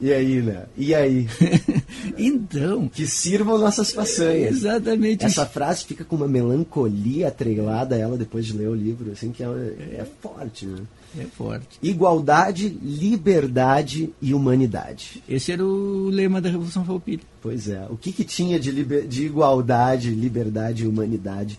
[0.00, 0.64] E aí, né?
[0.76, 1.28] E aí?
[2.16, 2.88] então.
[2.88, 4.56] Que sirvam nossas façanhas.
[4.56, 5.24] Exatamente.
[5.24, 9.30] Essa frase fica com uma melancolia atrelada a ela depois de ler o livro, assim,
[9.30, 10.78] que é, é forte, né?
[11.18, 11.78] É forte.
[11.82, 15.22] Igualdade, liberdade e humanidade.
[15.28, 17.22] Esse era o lema da Revolução Farroupilha.
[17.42, 17.84] Pois é.
[17.90, 19.06] O que, que tinha de, liber...
[19.06, 21.58] de igualdade, liberdade e humanidade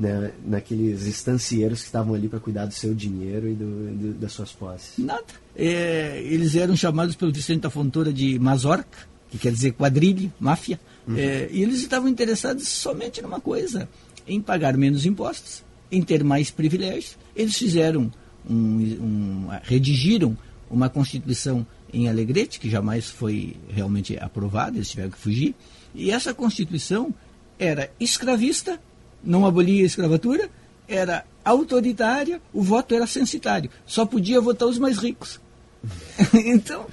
[0.00, 4.32] né, naqueles estancieiros que estavam ali para cuidar do seu dinheiro e do, do, das
[4.32, 4.94] suas posses?
[4.96, 5.22] Nada.
[5.54, 10.80] É, eles eram chamados pelo Vicente da Fontoura de mazorca, que quer dizer quadrilha, máfia.
[11.06, 11.16] Uhum.
[11.18, 13.86] É, e eles estavam interessados somente numa coisa,
[14.26, 17.18] em pagar menos impostos, em ter mais privilégios.
[17.36, 18.10] Eles fizeram
[18.48, 20.36] um, um, redigiram
[20.70, 25.54] uma Constituição em Alegrete, que jamais foi realmente aprovada, eles tiveram que fugir.
[25.94, 27.12] E essa Constituição
[27.58, 28.80] era escravista,
[29.22, 30.48] não abolia a escravatura,
[30.88, 33.70] era autoritária, o voto era censitário.
[33.86, 35.40] Só podia votar os mais ricos.
[36.34, 36.86] então,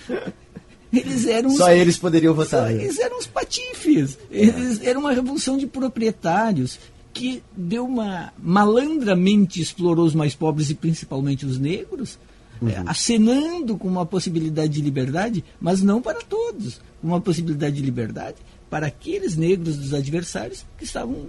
[0.91, 1.49] eles eram.
[1.51, 2.71] Só eles poderiam votar.
[2.71, 2.83] Né?
[2.83, 4.17] Eles eram os patifes.
[4.31, 6.79] Eles, era uma revolução de proprietários
[7.13, 12.19] que deu uma malandramente explorou os mais pobres e principalmente os negros,
[12.61, 12.69] uhum.
[12.69, 18.37] é, acenando com uma possibilidade de liberdade, mas não para todos, uma possibilidade de liberdade
[18.69, 21.27] para aqueles negros dos adversários que estavam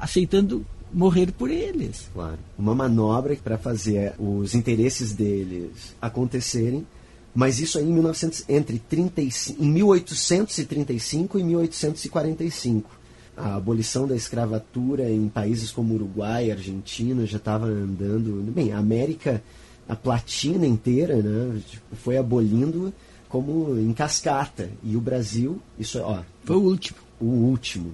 [0.00, 2.08] aceitando morrer por eles.
[2.12, 6.86] Claro, uma manobra para fazer os interesses deles acontecerem,
[7.34, 13.00] mas isso aí em 1900, entre 35, em 1835 e 1845
[13.40, 18.42] a abolição da escravatura em países como Uruguai, Argentina já estava andando.
[18.52, 19.42] Bem, a América,
[19.88, 22.92] a platina inteira, né, tipo, foi abolindo
[23.28, 24.68] como em cascata.
[24.82, 26.20] E o Brasil, isso ó.
[26.44, 26.98] Foi o último.
[27.20, 27.92] O último,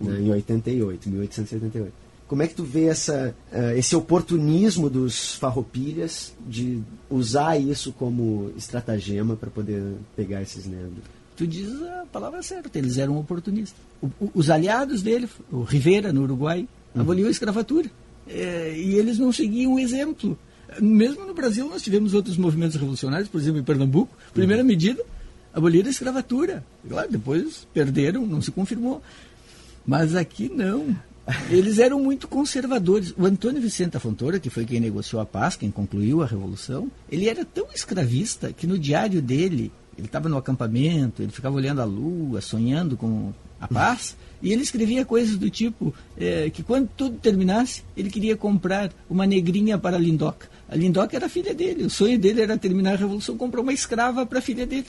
[0.00, 1.92] né, em 88, 1888.
[2.26, 8.50] Como é que tu vê essa, uh, esse oportunismo dos farroupilhas de usar isso como
[8.56, 11.04] estratagema para poder pegar esses negros?
[11.36, 13.78] tu diz a palavra certa, eles eram oportunistas.
[14.00, 17.02] O, o, os aliados dele, o Rivera, no Uruguai, uhum.
[17.02, 17.90] aboliu a escravatura.
[18.26, 20.36] É, e eles não seguiam o exemplo.
[20.80, 24.16] Mesmo no Brasil, nós tivemos outros movimentos revolucionários, por exemplo, em Pernambuco.
[24.32, 24.68] Primeira uhum.
[24.68, 25.04] medida,
[25.54, 26.64] abolir a escravatura.
[26.88, 29.02] Claro, depois perderam, não se confirmou.
[29.86, 30.96] Mas aqui não.
[31.50, 33.12] Eles eram muito conservadores.
[33.16, 37.28] O Antônio Vicente Fontoura, que foi quem negociou a paz, quem concluiu a Revolução, ele
[37.28, 41.84] era tão escravista que no diário dele, ele estava no acampamento, ele ficava olhando a
[41.84, 47.18] lua, sonhando com a paz, e ele escrevia coisas do tipo é, que quando tudo
[47.18, 50.48] terminasse, ele queria comprar uma negrinha para a Lindoca.
[50.68, 53.72] A Lindoca era a filha dele, o sonho dele era terminar a Revolução, comprar uma
[53.72, 54.86] escrava para a filha dele.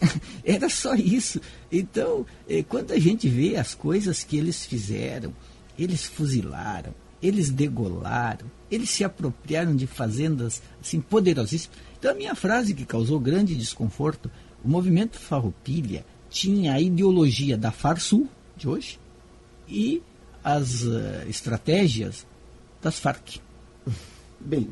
[0.44, 1.40] era só isso.
[1.70, 5.34] Então, é, quando a gente vê as coisas que eles fizeram,
[5.78, 11.78] eles fuzilaram, eles degolaram, eles se apropriaram de fazendas assim poderosíssimas.
[11.98, 14.30] Então a minha frase que causou grande desconforto,
[14.64, 18.98] o movimento Farroupilha tinha a ideologia da Farsul de hoje
[19.68, 20.02] e
[20.42, 22.26] as uh, estratégias
[22.80, 23.40] das Farc.
[24.38, 24.68] Bem,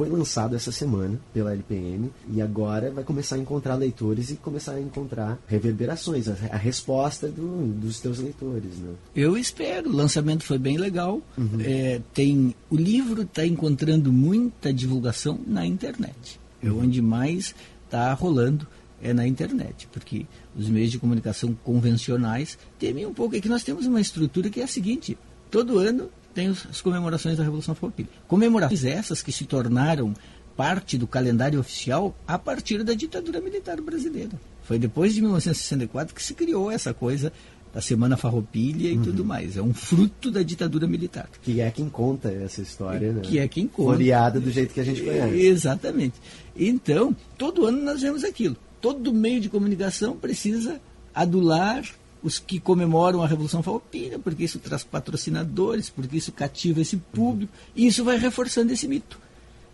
[0.00, 4.72] foi lançado essa semana pela LPM e agora vai começar a encontrar leitores e começar
[4.72, 8.78] a encontrar reverberações, a, a resposta do, dos teus leitores.
[8.78, 8.94] Né?
[9.14, 9.90] Eu espero.
[9.90, 11.20] O lançamento foi bem legal.
[11.36, 11.58] Uhum.
[11.60, 16.40] É, tem O livro está encontrando muita divulgação na internet.
[16.62, 16.84] É uhum.
[16.84, 18.66] onde mais está rolando
[19.02, 20.24] é na internet, porque
[20.56, 23.36] os meios de comunicação convencionais temem um pouco.
[23.36, 25.18] É que nós temos uma estrutura que é a seguinte:
[25.50, 28.08] todo ano tem as comemorações da Revolução Farroupilha.
[28.26, 30.14] Comemorações essas que se tornaram
[30.56, 34.32] parte do calendário oficial a partir da ditadura militar brasileira.
[34.62, 37.32] Foi depois de 1964 que se criou essa coisa
[37.72, 39.02] da Semana Farroupilha e uhum.
[39.02, 39.56] tudo mais.
[39.56, 41.28] É um fruto da ditadura militar.
[41.42, 43.20] Que é quem conta essa história, né?
[43.22, 43.92] Que é quem conta.
[43.92, 45.40] Folheada do jeito que a gente conhece.
[45.40, 46.20] Exatamente.
[46.56, 48.56] Então, todo ano nós vemos aquilo.
[48.80, 50.80] Todo meio de comunicação precisa
[51.14, 51.84] adular
[52.22, 57.52] os que comemoram a Revolução Farroupilha, porque isso traz patrocinadores, porque isso cativa esse público,
[57.74, 59.18] e isso vai reforçando esse mito.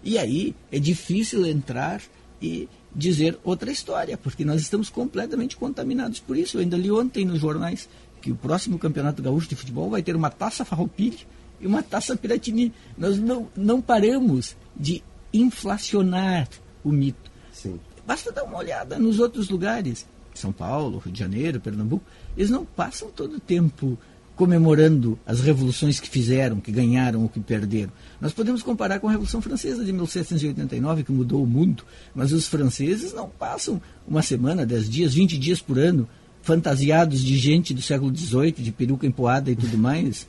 [0.03, 2.01] E aí é difícil entrar
[2.41, 6.57] e dizer outra história, porque nós estamos completamente contaminados por isso.
[6.57, 7.89] Eu ainda li ontem nos jornais
[8.23, 11.19] que o próximo Campeonato Gaúcho de Futebol vai ter uma taça Farroupilha
[11.61, 12.73] e uma taça Piratini.
[12.97, 16.49] Nós não, não paramos de inflacionar
[16.83, 17.31] o mito.
[17.53, 17.79] Sim.
[18.07, 20.07] Basta dar uma olhada nos outros lugares.
[20.39, 22.05] São Paulo, Rio de Janeiro, Pernambuco,
[22.37, 23.99] eles não passam todo o tempo
[24.37, 27.91] comemorando as revoluções que fizeram, que ganharam ou que perderam.
[28.21, 32.47] Nós podemos comparar com a Revolução Francesa de 1789, que mudou o mundo, mas os
[32.47, 36.07] franceses não passam uma semana, dez dias, vinte dias por ano
[36.43, 40.29] fantasiados de gente do século XVIII, de peruca empoada e tudo mais.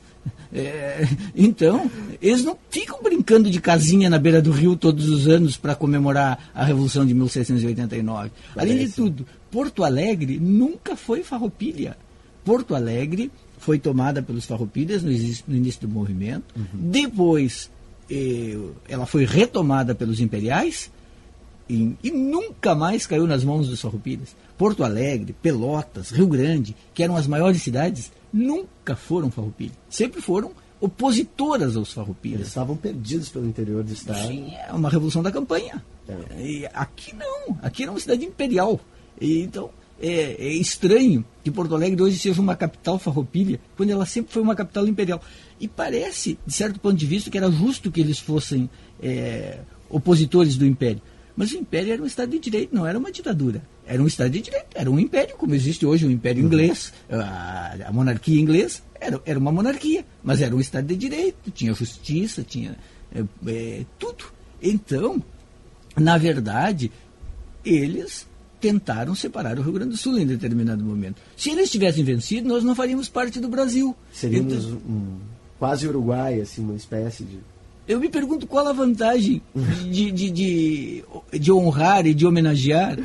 [0.53, 1.89] É, então,
[2.21, 6.51] eles não ficam brincando de casinha na beira do rio todos os anos para comemorar
[6.53, 8.31] a Revolução de 1789.
[8.53, 8.73] Parece.
[8.73, 11.97] Além de tudo, Porto Alegre nunca foi farroupilha.
[12.43, 16.45] Porto Alegre foi tomada pelos farroupilhas no, no início do movimento.
[16.55, 16.89] Uhum.
[16.89, 17.69] Depois,
[18.09, 20.89] eh, ela foi retomada pelos imperiais
[21.69, 24.35] e, e, nunca mais caiu nas mãos dos farroupilhas.
[24.57, 29.71] Porto Alegre, Pelotas, Rio Grande, que eram as maiores cidades, nunca foram farroupilha.
[29.89, 32.39] Sempre foram opositoras aos farroupilhas.
[32.39, 34.27] Eles estavam perdidos pelo interior do estado.
[34.27, 35.83] Sim, é uma revolução da campanha.
[36.07, 36.41] É.
[36.41, 38.79] E aqui não, aqui era uma cidade imperial.
[39.19, 44.05] E, então, é, é, estranho que Porto Alegre hoje seja uma capital farroupilha, quando ela
[44.05, 45.21] sempre foi uma capital imperial.
[45.59, 48.69] E parece, de certo ponto de vista, que era justo que eles fossem
[49.01, 49.59] é,
[49.89, 51.01] opositores do império.
[51.37, 53.61] Mas o império era um Estado de Direito, não era uma ditadura.
[53.85, 56.47] Era um Estado de Direito, era um império, como existe hoje o Império uhum.
[56.47, 61.51] Inglês, a, a monarquia inglesa, era, era uma monarquia, mas era um Estado de Direito,
[61.51, 62.75] tinha justiça, tinha
[63.13, 64.25] é, é, tudo.
[64.61, 65.23] Então,
[65.95, 66.91] na verdade,
[67.63, 68.27] eles
[68.59, 71.21] tentaram separar o Rio Grande do Sul em determinado momento.
[71.35, 73.95] Se eles tivessem vencido, nós não faríamos parte do Brasil.
[74.11, 75.17] Seríamos então, um,
[75.59, 77.39] quase Uruguai, assim, uma espécie de.
[77.87, 79.41] Eu me pergunto qual a vantagem
[79.89, 82.97] de, de, de, de honrar e de homenagear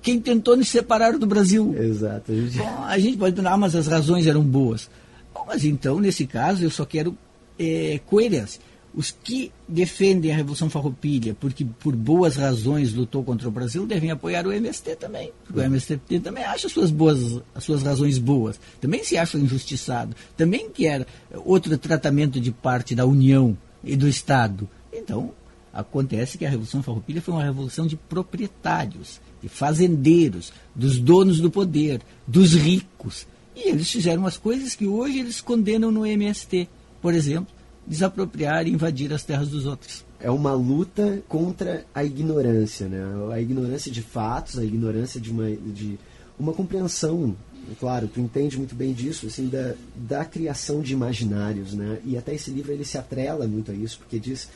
[0.00, 1.74] quem tentou nos separar do Brasil.
[1.76, 2.30] Exato.
[2.30, 4.88] A gente, Bom, a gente pode pensar, ah, mas as razões eram boas.
[5.34, 7.16] Bom, mas então, nesse caso, eu só quero
[7.58, 8.60] é, coerência
[8.94, 14.10] os que defendem a Revolução Farroupilha porque por boas razões lutou contra o Brasil devem
[14.10, 15.32] apoiar o MST também.
[15.44, 19.38] Porque o MST também acha as suas, boas, as suas razões boas, também se acha
[19.38, 21.06] injustiçado, também quer
[21.44, 24.68] outro tratamento de parte da União e do Estado.
[24.92, 25.32] Então,
[25.72, 31.50] acontece que a Revolução Farroupilha foi uma revolução de proprietários, de fazendeiros, dos donos do
[31.50, 33.26] poder, dos ricos.
[33.54, 36.68] E eles fizeram as coisas que hoje eles condenam no MST.
[37.00, 37.54] Por exemplo,
[37.86, 40.04] desapropriar e invadir as terras dos outros.
[40.20, 43.00] É uma luta contra a ignorância, né?
[43.32, 45.98] A ignorância de fatos, a ignorância de uma, de
[46.38, 47.34] uma compreensão
[47.78, 51.98] claro, tu entende muito bem disso, assim, da, da criação de imaginários, né?
[52.04, 54.48] E até esse livro ele se atrela muito a isso, porque diz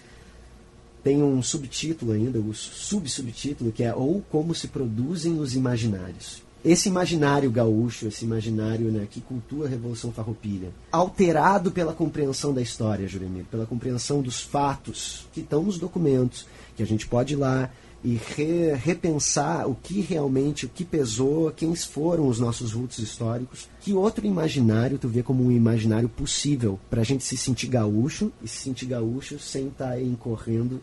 [1.05, 6.43] tem um subtítulo ainda, o subsubtítulo, que é Ou Como se Produzem os Imaginários.
[6.65, 12.63] Esse imaginário gaúcho, esse imaginário né, que cultua a Revolução Farroupilha, alterado pela compreensão da
[12.63, 17.37] história, Juremir, pela compreensão dos fatos que estão nos documentos, que a gente pode ir
[17.37, 17.71] lá
[18.05, 23.67] e re, repensar o que realmente, o que pesou, quem foram os nossos vultos históricos.
[23.81, 28.31] Que outro imaginário tu vê como um imaginário possível para a gente se sentir gaúcho
[28.43, 30.83] e se sentir gaúcho sem estar tá incorrendo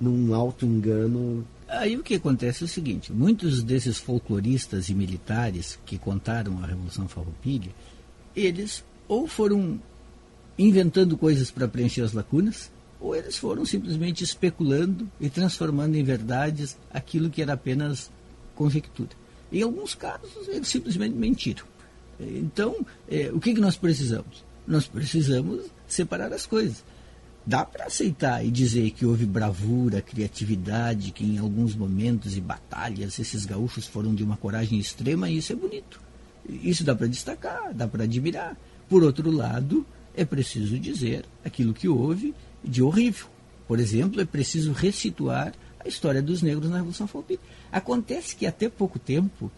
[0.00, 1.46] num alto engano.
[1.68, 6.66] Aí o que acontece é o seguinte: muitos desses folcloristas e militares que contaram a
[6.66, 7.70] Revolução Farroupilha,
[8.34, 9.78] eles ou foram
[10.58, 12.70] inventando coisas para preencher as lacunas,
[13.02, 18.10] ou eles foram simplesmente especulando e transformando em verdades aquilo que era apenas
[18.54, 19.10] conjectura.
[19.50, 21.64] Em alguns casos, eles simplesmente mentiram.
[22.20, 24.44] Então, é, o que, que nós precisamos?
[24.66, 26.84] Nós precisamos separar as coisas.
[27.44, 33.18] Dá para aceitar e dizer que houve bravura, criatividade, que em alguns momentos e batalhas
[33.18, 36.00] esses gaúchos foram de uma coragem extrema e isso é bonito.
[36.48, 38.56] Isso dá para destacar, dá para admirar.
[38.88, 39.84] Por outro lado,
[40.14, 43.26] é preciso dizer aquilo que houve de horrível.
[43.66, 47.40] Por exemplo, é preciso ressituar a história dos negros na Revolução Farroupilha.
[47.70, 49.50] Acontece que até pouco tempo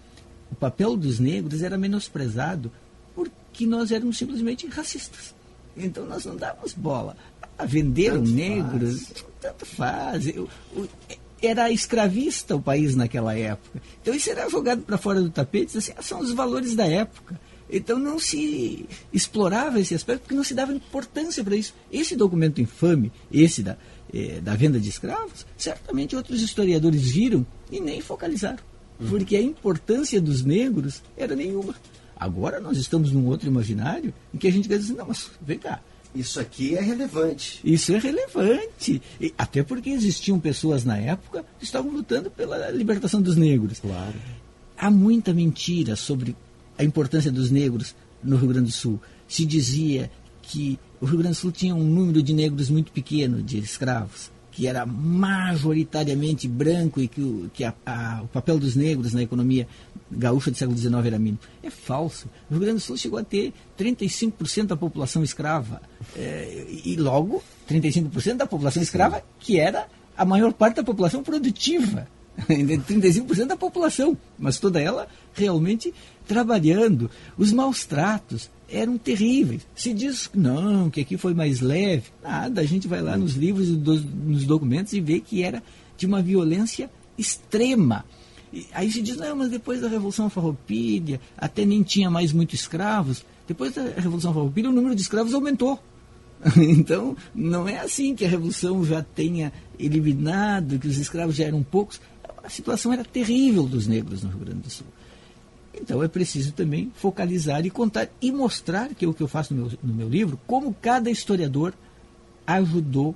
[0.50, 2.70] o papel dos negros era menosprezado
[3.14, 5.34] porque nós éramos simplesmente racistas.
[5.76, 7.16] Então nós não dávamos bola
[7.58, 9.24] a vender tanto negros, faz.
[9.40, 10.28] tanto faz.
[10.28, 10.88] Eu, eu,
[11.42, 13.82] era escravista o país naquela época.
[14.00, 17.38] Então isso era jogado para fora do tapete, assim, ah, são os valores da época.
[17.70, 21.74] Então não se explorava esse aspecto porque não se dava importância para isso.
[21.90, 23.76] Esse documento infame, esse da,
[24.12, 28.62] eh, da venda de escravos, certamente outros historiadores viram e nem focalizaram.
[29.00, 29.08] Uhum.
[29.08, 31.74] Porque a importância dos negros era nenhuma.
[32.16, 35.58] Agora nós estamos num outro imaginário em que a gente quer dizer, não, mas vem
[35.58, 35.80] cá,
[36.14, 37.60] isso aqui é relevante.
[37.64, 39.02] Isso é relevante.
[39.20, 43.80] E, até porque existiam pessoas na época que estavam lutando pela libertação dos negros.
[43.80, 44.14] Claro.
[44.76, 46.36] Há muita mentira sobre
[46.78, 49.00] a importância dos negros no Rio Grande do Sul.
[49.28, 50.10] Se dizia
[50.42, 54.30] que o Rio Grande do Sul tinha um número de negros muito pequeno, de escravos,
[54.50, 59.22] que era majoritariamente branco e que, o, que a, a, o papel dos negros na
[59.22, 59.66] economia
[60.10, 61.40] gaúcha do século XIX era mínimo.
[61.62, 62.28] É falso.
[62.48, 65.82] O Rio Grande do Sul chegou a ter 35% da população escrava.
[66.16, 72.06] É, e logo, 35% da população escrava, que era a maior parte da população produtiva.
[72.48, 75.94] 35% da população, mas toda ela realmente
[76.26, 77.10] trabalhando.
[77.36, 79.66] Os maus tratos eram terríveis.
[79.74, 83.68] Se diz não, que aqui foi mais leve, nada, a gente vai lá nos livros
[83.68, 85.62] e nos documentos e vê que era
[85.96, 88.04] de uma violência extrema.
[88.52, 92.60] E aí se diz, não, mas depois da Revolução Farroupilha, até nem tinha mais muitos
[92.60, 93.24] escravos.
[93.46, 95.78] Depois da Revolução Farroupilha, o número de escravos aumentou.
[96.58, 101.62] Então, não é assim que a Revolução já tenha eliminado, que os escravos já eram
[101.62, 102.00] poucos.
[102.42, 104.86] A situação era terrível dos negros no Rio Grande do Sul.
[105.80, 109.54] Então é preciso também focalizar e contar e mostrar, que é o que eu faço
[109.54, 111.74] no meu, no meu livro, como cada historiador
[112.46, 113.14] ajudou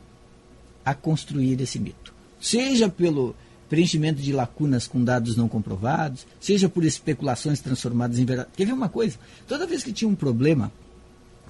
[0.85, 2.15] a construir esse mito.
[2.41, 3.35] Seja pelo
[3.69, 8.49] preenchimento de lacunas com dados não comprovados, seja por especulações transformadas em verdade.
[8.57, 9.19] Quer ver uma coisa?
[9.47, 10.73] Toda vez que tinha um problema,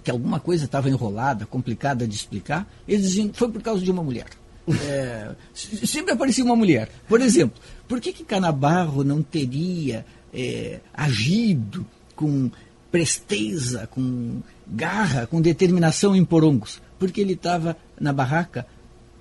[0.02, 4.02] que alguma coisa estava enrolada, complicada de explicar, eles diziam foi por causa de uma
[4.02, 4.26] mulher.
[4.68, 6.90] É, sempre aparecia uma mulher.
[7.08, 12.50] Por exemplo, por que, que Canabarro não teria é, agido com
[12.90, 16.80] presteza, com garra, com determinação em porongos?
[16.98, 18.66] Porque ele estava na barraca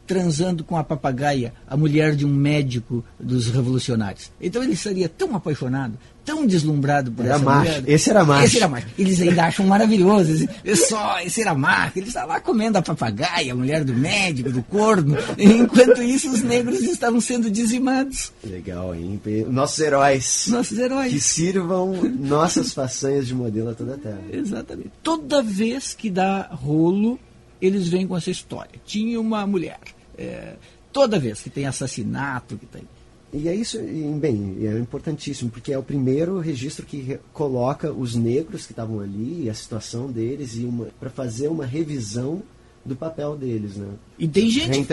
[0.07, 4.31] transando com a papagaia, a mulher de um médico dos revolucionários.
[4.41, 7.71] Então ele estaria tão apaixonado, tão deslumbrado por era essa macho.
[7.71, 7.83] mulher.
[7.87, 8.45] Esse era macho.
[8.45, 8.87] Esse era macho.
[8.97, 10.47] Eles ainda acham maravilhoso.
[10.63, 11.99] Esse, só, esse era macho.
[11.99, 15.17] Ele estava lá comendo a papagaia, a mulher do médico, do corno.
[15.37, 18.31] Enquanto isso, os negros estavam sendo dizimados.
[18.43, 19.19] Legal, hein?
[19.49, 20.47] Nossos heróis.
[20.47, 21.11] Nossos heróis.
[21.13, 24.21] Que sirvam nossas façanhas de modelo a toda a terra.
[24.31, 24.91] Exatamente.
[25.03, 27.19] Toda vez que dá rolo,
[27.61, 28.79] eles vêm com essa história.
[28.85, 29.79] Tinha uma mulher
[30.17, 30.55] é,
[30.91, 32.83] toda vez que tem assassinato, que tem.
[33.33, 33.77] E é isso,
[34.19, 39.43] bem, é importantíssimo, porque é o primeiro registro que coloca os negros que estavam ali,
[39.43, 40.67] e a situação deles, e
[40.99, 42.41] para fazer uma revisão
[42.87, 43.87] do papel deles, né?
[44.17, 44.87] E tem gente,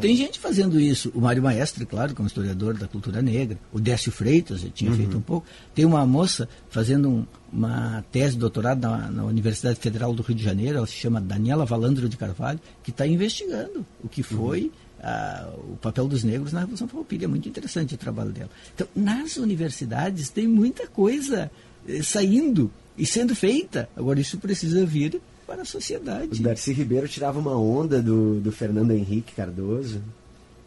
[0.00, 1.10] tem gente fazendo isso.
[1.14, 3.58] O Mário Maestre, claro, como historiador da cultura negra.
[3.72, 4.96] O Décio Freitas, já tinha uhum.
[4.96, 5.46] feito um pouco.
[5.74, 10.36] Tem uma moça fazendo um, uma tese de doutorado na, na, Universidade Federal do Rio
[10.36, 14.62] de Janeiro, ela se chama Daniela Valandro de Carvalho, que está investigando o que foi
[14.62, 14.70] uhum.
[15.02, 17.24] a, o papel dos negros na Revolução Farroupilha.
[17.24, 18.50] É muito interessante o trabalho dela.
[18.74, 21.50] Então, nas universidades tem muita coisa
[21.86, 23.88] eh, saindo e sendo feita.
[23.96, 25.20] Agora, isso precisa vir
[25.50, 26.40] para a sociedade.
[26.40, 30.00] O Darcy Ribeiro tirava uma onda do, do Fernando Henrique Cardoso.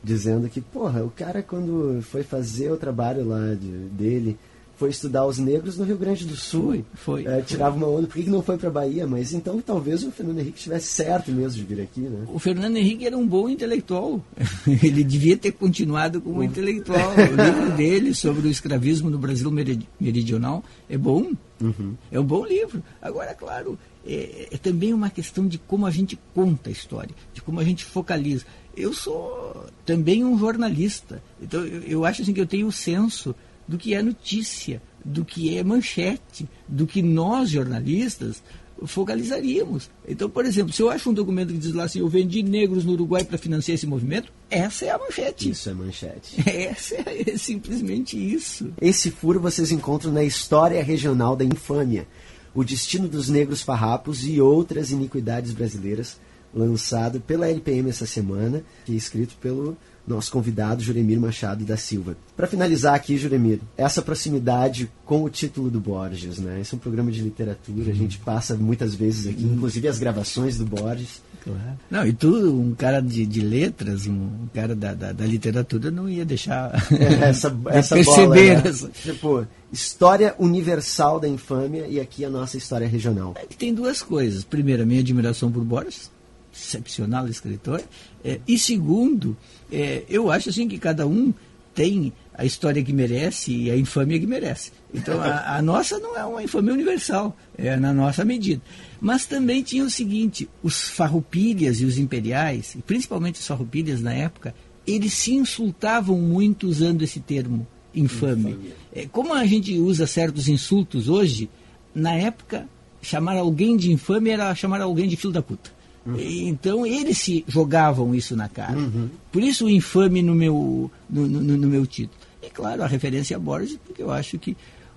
[0.04, 4.38] dizendo que, porra, o cara quando foi fazer o trabalho lá de, dele,
[4.76, 6.84] foi estudar os negros no Rio Grande do Sul.
[6.96, 7.26] Foi, foi.
[7.26, 9.08] É, tirava uma onda, por que, que não foi para Bahia?
[9.08, 12.26] Mas então talvez o Fernando Henrique estivesse certo mesmo de vir aqui, né?
[12.28, 14.22] O Fernando Henrique era um bom intelectual.
[14.68, 17.14] Ele devia ter continuado como um intelectual.
[17.14, 21.32] O livro dele sobre o escravismo no Brasil meridional é bom.
[21.62, 21.96] Uhum.
[22.12, 22.84] É um bom livro.
[23.02, 27.42] Agora, claro, é, é também uma questão de como a gente conta a história, de
[27.42, 28.46] como a gente focaliza.
[28.76, 33.36] Eu sou também um jornalista, então eu, eu acho assim que eu tenho o senso
[33.68, 38.42] do que é notícia, do que é manchete, do que nós, jornalistas,
[38.86, 39.90] focalizaríamos.
[40.08, 42.84] Então, por exemplo, se eu acho um documento que diz lá assim, eu vendi negros
[42.84, 45.50] no Uruguai para financiar esse movimento, essa é a manchete.
[45.50, 46.36] Isso é manchete.
[46.50, 48.72] Essa é, é simplesmente isso.
[48.80, 52.08] Esse furo vocês encontram na História Regional da Infâmia,
[52.54, 56.18] o destino dos negros farrapos e outras iniquidades brasileiras,
[56.54, 62.18] lançado pela LPM essa semana, que é escrito pelo nosso convidado Juremir Machado da Silva.
[62.36, 66.60] Para finalizar aqui, Juremir, essa proximidade com o título do Borges, né?
[66.60, 70.58] Esse é um programa de literatura, a gente passa muitas vezes aqui, inclusive as gravações
[70.58, 71.22] do Borges.
[71.44, 71.78] Claro.
[71.90, 76.08] Não, e tu, um cara de, de letras, um cara da, da, da literatura, não
[76.10, 78.56] ia deixar é, essa, essa perceber.
[78.56, 78.70] Bola, né?
[78.70, 78.90] essa...
[78.90, 83.34] Tipo, história universal da infâmia e aqui a nossa história regional.
[83.36, 84.44] É que tem duas coisas.
[84.44, 86.10] Primeiro, a minha admiração por Borges,
[86.54, 87.82] excepcional escritor.
[88.24, 89.36] É, e segundo,
[89.72, 91.34] é, eu acho assim que cada um
[91.74, 94.72] tem a história que merece e a infâmia que merece.
[94.94, 98.62] Então a, a, nossa não é uma infâmia universal, é na nossa medida.
[99.02, 104.14] Mas também tinha o seguinte: os farroupilhas e os imperiais, e principalmente os farroupilhas na
[104.14, 104.54] época,
[104.86, 108.58] eles se insultavam muito usando esse termo infame.
[108.92, 111.50] É, como a gente usa certos insultos hoje,
[111.94, 112.68] na época
[113.02, 115.72] chamar alguém de infame era chamar alguém de filho da puta.
[116.06, 116.20] Uhum.
[116.20, 118.78] Então eles se jogavam isso na cara.
[118.78, 119.10] Uhum.
[119.32, 122.20] Por isso o infame no meu, no, no, no, meu título.
[122.42, 124.56] E claro, a referência a Borges, porque eu acho que.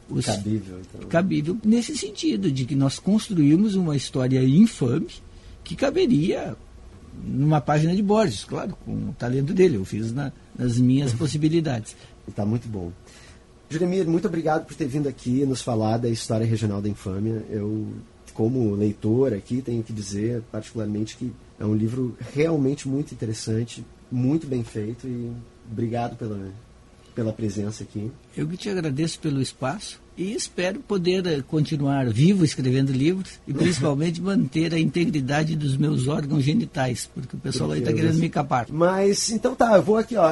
[0.09, 1.09] Os, cabível, então.
[1.09, 5.09] Cabível nesse sentido, de que nós construímos uma história infame
[5.65, 6.57] que caberia
[7.25, 9.77] numa página de Borges, claro, com o talento dele.
[9.77, 11.19] Eu fiz na, nas minhas uhum.
[11.19, 11.97] possibilidades.
[12.29, 12.93] Está muito bom.
[13.69, 17.45] Juremir, muito obrigado por ter vindo aqui nos falar da história regional da infâmia.
[17.51, 17.89] Eu
[18.37, 23.83] como leitor aqui, tenho que dizer particularmente que é um livro realmente muito interessante,
[24.13, 25.33] muito bem feito e
[25.73, 26.51] obrigado pela,
[27.15, 28.13] pela presença aqui.
[28.37, 33.55] Eu que te agradeço pelo espaço e espero poder eh, continuar vivo escrevendo livros e
[33.55, 38.29] principalmente manter a integridade dos meus órgãos genitais, porque o pessoal aí está querendo me
[38.29, 38.67] capar.
[38.71, 40.31] Mas então tá, eu vou aqui, ó.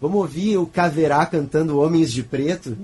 [0.00, 2.76] Vamos ouvir o Caverá cantando Homens de Preto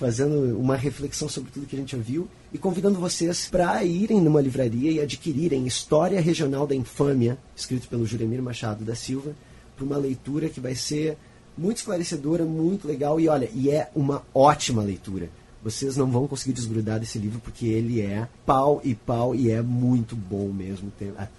[0.00, 4.40] fazendo uma reflexão sobre tudo que a gente ouviu e convidando vocês para irem numa
[4.40, 9.32] livraria e adquirirem História Regional da Infâmia, escrito pelo Juremir Machado da Silva,
[9.76, 11.18] para uma leitura que vai ser
[11.56, 15.28] muito esclarecedora, muito legal e olha, e é uma ótima leitura.
[15.62, 19.60] Vocês não vão conseguir desgrudar desse livro porque ele é pau e pau e é
[19.60, 20.90] muito bom mesmo,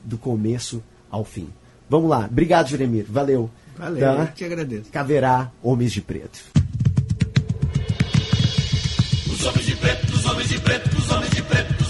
[0.04, 1.50] do começo ao fim.
[1.90, 2.28] Vamos lá.
[2.30, 3.06] Obrigado, Juremir.
[3.10, 3.50] Valeu.
[3.76, 4.22] Valeu, tá?
[4.22, 4.92] eu te agradeço.
[4.92, 6.52] Caverá Homens de Preto.
[6.52, 6.61] Os homens de preto,
[9.42, 11.81] os homens de preto, os homens de preto, os homens de preto,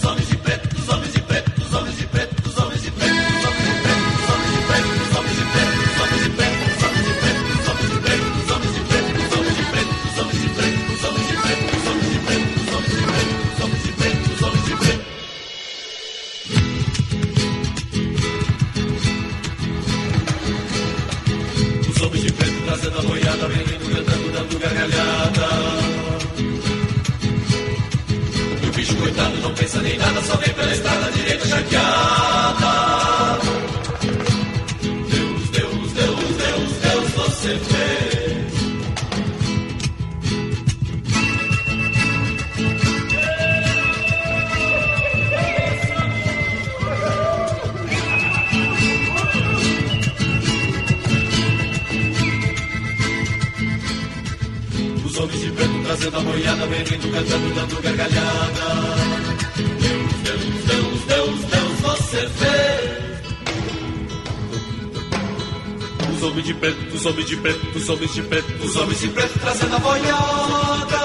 [68.71, 71.01] os homens de preto trazendo a boiada.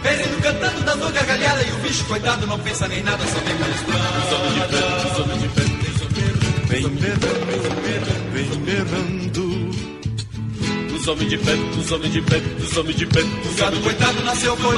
[0.00, 1.62] Bebendo, cantando, dando gargalhada.
[1.64, 4.18] E o bicho, coitado, não pensa nem nada, só vem pela estrada.
[4.18, 5.78] Os homens de preto, os homens de preto,
[6.68, 7.58] vem berrando,
[8.32, 9.68] vem berrando
[10.94, 13.28] os homens de preto, os homens de preto, os homens de preto.
[13.28, 14.76] O gado coitado nasceu foi.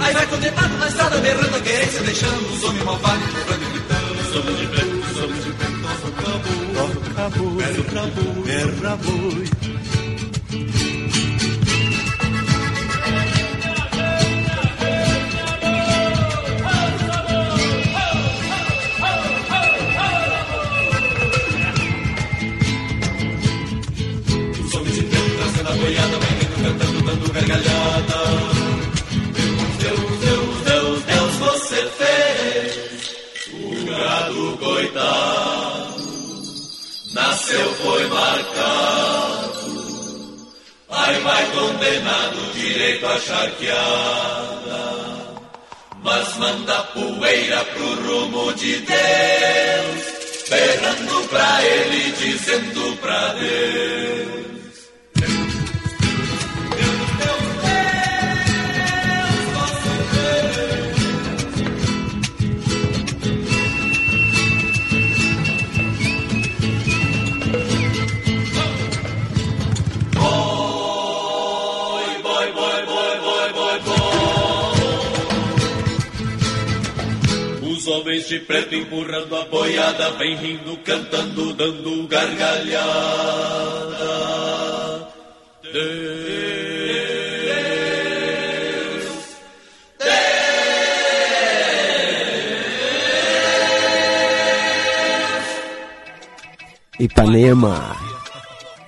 [0.00, 4.20] Aí vai condenado na estrada, berrando a querência, deixando os homens malvados, pulando e gritando.
[4.20, 5.76] Os homens de preto, os homens de preto,
[6.72, 9.59] nosso cabo, velho cabo, erra boi.
[34.40, 36.00] Gado coitado.
[37.12, 39.60] Nasceu, foi marcado.
[40.88, 44.80] Ai, vai condenado, direito à charqueada.
[46.02, 50.20] Mas manda poeira pro rumo de Deus.
[50.48, 54.49] Berrando pra ele, dizendo pra Deus.
[78.02, 82.80] De preto empurrando a boiada, vem rindo, cantando, dando gargalhada.
[85.62, 86.10] Deus,
[96.98, 97.96] Ipanema,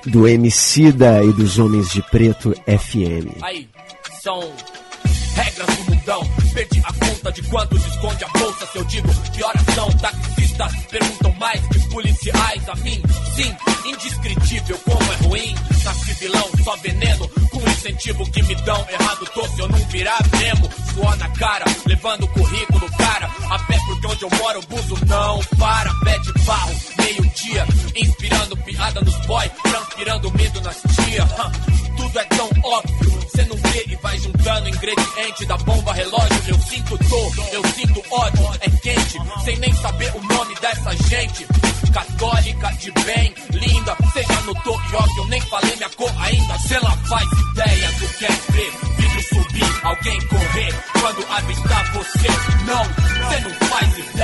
[0.06, 3.42] do Emicida e dos Homens de Preto FM.
[3.42, 3.68] Aí,
[4.22, 4.52] são
[5.34, 6.41] regras do mundão.
[6.54, 8.66] Perdi a conta de quantos esconde a bolsa.
[8.66, 13.02] Se eu digo que horas são, taxistas perguntam mais que policiais a mim.
[13.34, 15.54] Sim, indescritível como é ruim.
[15.84, 17.28] Nasci vilão, só veneno.
[17.50, 18.86] Com incentivo que me dão.
[18.88, 20.68] Errado tô se eu não virar mesmo.
[20.92, 23.30] Suor na cara, levando o currículo, cara.
[23.50, 25.92] A pé porque onde eu moro o buzo não para.
[26.04, 27.66] Pé de barro, meio-dia.
[27.96, 31.24] Inspirando piada nos boy, transpirando medo nas tia.
[31.24, 33.22] Hum, Tudo é tão óbvio.
[33.34, 36.41] Cê não vê e vai juntando ingrediente da bomba relógio.
[36.48, 38.50] Eu sinto dor, eu sinto ódio.
[38.60, 41.46] É quente, sem nem saber o nome dessa gente.
[41.92, 43.96] Católica de bem, linda.
[44.12, 46.58] Cê já notou, York, eu nem falei minha cor ainda.
[46.58, 48.72] Cê lá faz ideia do que é ver.
[48.96, 50.74] Vidro subir, alguém correr.
[51.00, 52.28] Quando avistar você,
[52.66, 52.84] não.
[53.30, 54.21] Cê não faz ideia,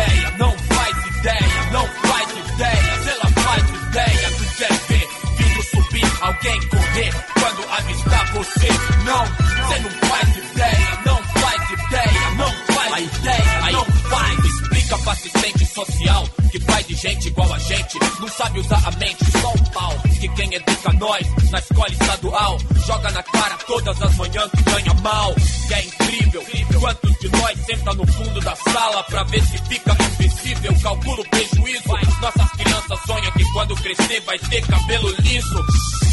[23.19, 25.35] na cara todas as manhãs que ganha mal.
[25.67, 26.45] Que é incrível,
[26.79, 30.73] quantos de nós senta no fundo da sala pra ver se fica invisível.
[30.81, 31.89] Calcula o prejuízo.
[32.21, 35.67] Nossas crianças sonham que quando crescer vai ter cabelo liso.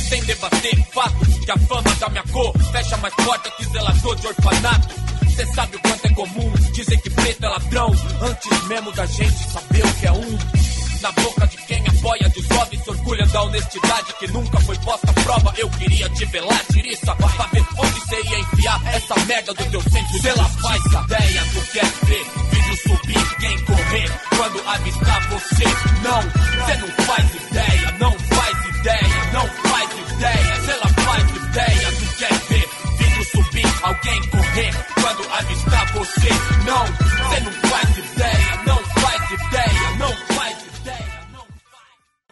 [0.09, 4.27] Sem debater fato que a fama da minha cor fecha mais porta que zelador de
[4.27, 4.95] orfanato.
[5.35, 7.91] Cê sabe o quanto é comum dizer que preto é ladrão
[8.21, 10.37] antes mesmo da gente saber o que é um.
[11.01, 11.44] Na boca
[13.65, 15.53] honestidade que nunca foi posta à prova.
[15.57, 19.81] Eu queria te velar, tiriça, pra ver onde cê ia enfiar essa merda do teu
[19.81, 20.21] centro.
[20.21, 25.65] Cê lá faz ideia do que é ver, vidro subir, quem correr quando avistar você.
[26.03, 26.21] Não,
[26.65, 27.34] cê não faz